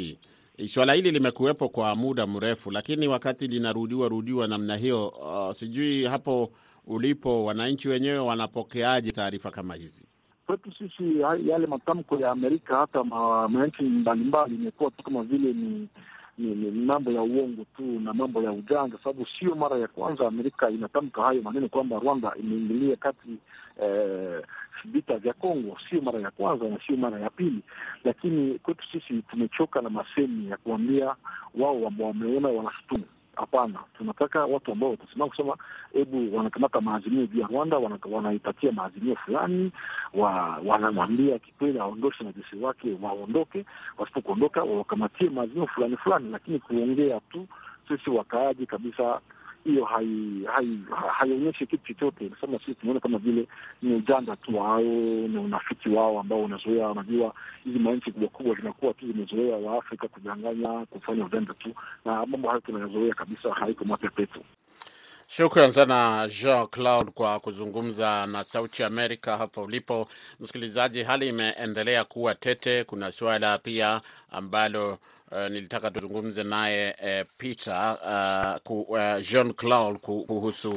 Swala 0.66 0.92
hili 0.92 1.10
limekuwepo 1.10 1.68
kwa 1.68 1.96
muda 1.96 2.26
mrefu, 2.26 2.70
lakini 2.70 3.08
wakati 3.08 3.46
linarudiwa 3.48 4.08
rudiwa 4.08 4.48
namna 4.48 4.76
hiyo, 4.76 5.08
uh, 5.08 5.52
sijui 5.52 6.04
hapo 6.04 6.50
ulipo 6.86 7.44
wananchi 7.44 7.88
wenyewe 7.88 8.18
wanapokeaje 8.18 9.10
taarifa 9.12 9.50
kama 9.50 9.74
hizi? 9.74 10.06
Kwetu 10.46 10.72
sisi 10.72 11.20
yale 11.20 11.66
matamko 11.66 12.16
ya 12.16 12.30
Amerika 12.30 12.76
hata 12.76 13.04
manchi 13.48 13.82
mbalimbali 13.82 14.54
imekuwa 14.54 14.90
tu 14.90 15.02
kama 15.02 15.22
vile 15.22 15.52
ni 15.52 15.88
ni, 16.38 16.54
ni 16.54 16.70
mambo 16.70 17.10
ya 17.12 17.22
uongo 17.22 17.64
tu 17.76 17.82
na 18.00 18.12
mambo 18.14 18.42
ya 18.42 18.52
ujanja, 18.52 18.98
sababu 18.98 19.26
sio 19.26 19.54
mara 19.54 19.78
ya 19.78 19.88
kwanza 19.88 20.26
Amerika 20.28 20.70
inatamka 20.70 21.22
hayo 21.22 21.42
maneno 21.42 21.68
kwamba 21.68 21.98
Rwanda 21.98 22.32
imeingilia 22.40 22.96
kati 22.96 23.28
eh, 23.82 24.42
vita 24.84 25.18
vya 25.18 25.32
Kongo. 25.32 25.76
Sio 25.90 26.00
mara 26.00 26.18
ya 26.20 26.30
kwanza 26.30 26.68
na 26.68 26.78
sio 26.86 26.96
mara 26.96 27.20
ya 27.20 27.30
pili, 27.30 27.60
lakini 28.04 28.58
kwetu 28.58 28.84
sisi 28.92 29.22
tumechoka 29.22 29.80
na 29.80 29.90
masemi 29.90 30.50
ya 30.50 30.56
kuambia 30.56 31.14
wao 31.54 31.80
wameona 31.98 32.48
wanashutumu. 32.48 33.04
Hapana, 33.36 33.78
tunataka 33.98 34.44
watu 34.46 34.72
ambao 34.72 34.90
watasimama 34.90 35.28
kusema 35.30 35.56
hebu 35.92 36.36
wanakamata 36.36 36.80
maazimio 36.80 37.26
juu 37.26 37.40
ya 37.40 37.46
Rwanda, 37.46 37.78
wanaipatia 38.10 38.72
maazimio 38.72 39.16
fulani, 39.16 39.72
wanamwambia 40.66 41.38
Kikweli 41.38 41.78
aondoshe 41.78 42.24
majeshi 42.24 42.56
wake, 42.56 42.96
waondoke. 43.02 43.64
Wasipokuondoka 43.98 44.62
wawakamatie 44.62 45.30
maazimio 45.30 45.66
fulani 45.66 45.96
fulani, 45.96 46.30
lakini 46.30 46.58
kuongea 46.58 47.20
tu 47.20 47.46
sisi 47.88 48.10
wakaaji 48.10 48.66
kabisa 48.66 49.20
hiyo 49.66 49.84
haionyeshi 51.12 51.58
hai, 51.58 51.66
kitu 51.66 51.78
chochote. 51.94 52.28
Nasema 52.28 52.58
sisi 52.58 52.74
tunaona 52.74 53.00
kama 53.00 53.18
vile 53.18 53.46
ni 53.82 53.94
ujanja 53.94 54.36
tu 54.36 54.56
wao 54.58 54.80
na 55.28 55.40
unafiki 55.40 55.88
wao 55.88 56.20
ambao 56.20 56.42
unazoea. 56.44 56.88
Unajua, 56.88 57.34
hizi 57.64 57.78
manchi 57.78 58.12
kubwa 58.12 58.28
kubwa 58.28 58.54
zinakuwa 58.56 58.94
tu 58.94 59.06
zimezoea 59.06 59.56
Waafrika 59.56 60.08
kudanganya, 60.08 60.86
kufanya 60.86 61.24
ujanja 61.24 61.54
tu, 61.54 61.74
na 62.04 62.26
mambo 62.26 62.48
hayo 62.48 62.60
tunayazoea 62.60 63.14
kabisa, 63.14 63.54
haiko 63.54 63.84
mapya 63.84 64.10
petu. 64.10 64.40
Shukran 65.28 65.70
sana 65.72 66.28
Jean 66.28 66.66
Claude 66.66 67.10
kwa 67.10 67.40
kuzungumza 67.40 68.26
na 68.26 68.44
Sauti 68.44 68.82
Amerika 68.82 69.36
hapo 69.36 69.62
ulipo. 69.62 70.08
Msikilizaji, 70.40 71.02
hali 71.02 71.28
imeendelea 71.28 72.04
kuwa 72.04 72.34
tete. 72.34 72.84
Kuna 72.84 73.12
suala 73.12 73.58
pia 73.58 74.00
ambalo 74.30 74.98
Uh, 75.32 75.46
nilitaka 75.48 75.90
tuzungumze 75.90 76.42
naye 76.44 76.94
uh, 77.02 77.26
Peter 77.38 77.98
uh, 78.02 78.60
ku, 78.62 78.80
uh, 78.80 79.20
Jean 79.20 79.52
Claude 79.52 79.98
kuhusu 79.98 80.70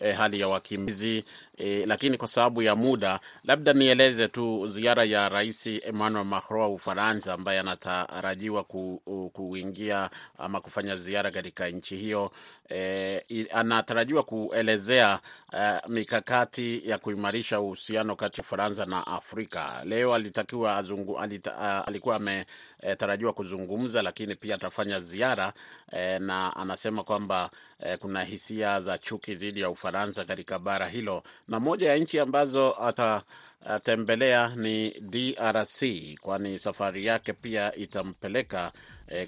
uh, 0.00 0.12
hali 0.16 0.40
ya 0.40 0.48
wakimbizi 0.48 1.24
uh, 1.60 1.86
lakini 1.86 2.16
kwa 2.16 2.28
sababu 2.28 2.62
ya 2.62 2.76
muda, 2.76 3.20
labda 3.44 3.72
nieleze 3.72 4.28
tu 4.28 4.68
ziara 4.68 5.04
ya 5.04 5.28
Rais 5.28 5.66
Emmanuel 5.66 6.24
Macron 6.24 6.60
wa 6.60 6.68
Ufaransa 6.68 7.34
ambaye 7.34 7.58
anatarajiwa 7.60 8.64
ku, 8.64 9.02
ku, 9.04 9.30
kuingia 9.34 10.10
ama 10.38 10.60
kufanya 10.60 10.96
ziara 10.96 11.30
katika 11.30 11.68
nchi 11.68 11.96
hiyo 11.96 12.32
uh, 12.70 13.56
anatarajiwa 13.58 14.22
kuelezea 14.22 15.20
uh, 15.52 15.90
mikakati 15.90 16.82
ya 16.90 16.98
kuimarisha 16.98 17.60
uhusiano 17.60 18.16
kati 18.16 18.36
ya 18.40 18.42
Ufaransa 18.44 18.84
na 18.86 19.06
Afrika. 19.06 19.82
Leo 19.84 20.14
alitakiwa 20.14 20.76
azungu, 20.76 21.18
alita, 21.18 21.54
uh, 21.56 21.88
alikuwa 21.88 22.16
ametarajiwa 22.16 23.32
kuzungumza 23.32 24.02
lakini 24.02 24.34
pia 24.34 24.54
atafanya 24.54 25.00
ziara 25.00 25.52
eh, 25.92 26.20
na 26.20 26.56
anasema 26.56 27.04
kwamba 27.04 27.50
eh, 27.82 27.98
kuna 27.98 28.24
hisia 28.24 28.80
za 28.80 28.98
chuki 28.98 29.34
dhidi 29.34 29.60
ya 29.60 29.70
Ufaransa 29.70 30.24
katika 30.24 30.58
bara 30.58 30.88
hilo, 30.88 31.22
na 31.48 31.60
moja 31.60 31.88
ya 31.90 31.96
nchi 31.98 32.18
ambazo 32.20 32.76
atatembelea 32.84 34.52
ni 34.56 34.90
DRC, 35.00 35.82
kwani 36.20 36.58
safari 36.58 37.06
yake 37.06 37.32
pia 37.32 37.74
itampeleka 37.74 38.72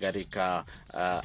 katika 0.00 0.64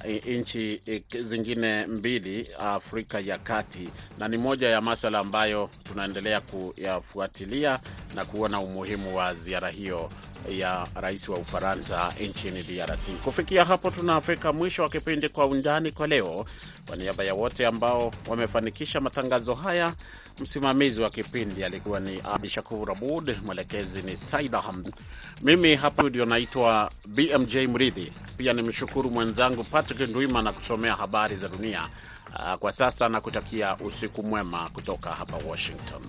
eh, 0.05 0.21
uh, 0.25 0.31
nchi 0.31 0.81
e, 0.85 1.03
zingine 1.21 1.85
mbili 1.85 2.49
Afrika 2.59 3.19
ya 3.19 3.37
Kati, 3.37 3.89
na 4.17 4.27
ni 4.27 4.37
moja 4.37 4.69
ya 4.69 4.81
maswala 4.81 5.19
ambayo 5.19 5.69
tunaendelea 5.83 6.41
kuyafuatilia 6.41 7.79
na 8.15 8.25
kuona 8.25 8.59
umuhimu 8.59 9.17
wa 9.17 9.33
ziara 9.33 9.69
hiyo 9.69 10.09
ya 10.49 10.87
rais 10.95 11.29
wa 11.29 11.37
Ufaransa 11.37 12.13
nchini 12.21 12.63
DRC. 12.63 13.09
Kufikia 13.23 13.65
hapo, 13.65 13.91
tunafika 13.91 14.53
mwisho 14.53 14.83
wa 14.83 14.89
kipindi 14.89 15.29
Kwa 15.29 15.45
Undani 15.45 15.91
kwa 15.91 16.07
leo. 16.07 16.45
Kwa 16.87 16.95
niaba 16.97 17.23
ya 17.23 17.33
wote 17.33 17.65
ambao 17.65 18.11
wamefanikisha 18.27 19.01
matangazo 19.01 19.53
haya, 19.55 19.93
msimamizi 20.39 21.01
wa 21.01 21.09
kipindi 21.09 21.63
alikuwa 21.63 21.99
ni 21.99 22.21
Abdi 22.23 22.49
Shakur 22.49 22.91
Abud, 22.91 23.37
mwelekezi 23.45 24.01
ni 24.01 24.17
Saida 24.17 24.61
Hamd, 24.61 24.93
mimi 25.41 25.75
hapa 25.75 26.03
studio 26.03 26.25
naitwa 26.25 26.91
BMJ 27.07 27.55
Mridhi. 27.55 28.11
Pia 28.37 28.53
nimshukuru 28.53 29.11
mwenzangu 29.11 29.63
Patrick 29.63 30.09
Ndwima 30.09 30.41
na 30.41 30.53
kusomea 30.53 30.95
habari 30.95 31.35
za 31.35 31.47
dunia 31.49 31.89
kwa 32.59 32.71
sasa, 32.71 33.09
na 33.09 33.21
kutakia 33.21 33.75
usiku 33.77 34.23
mwema 34.23 34.69
kutoka 34.69 35.09
hapa 35.09 35.37
Washington. 35.49 36.01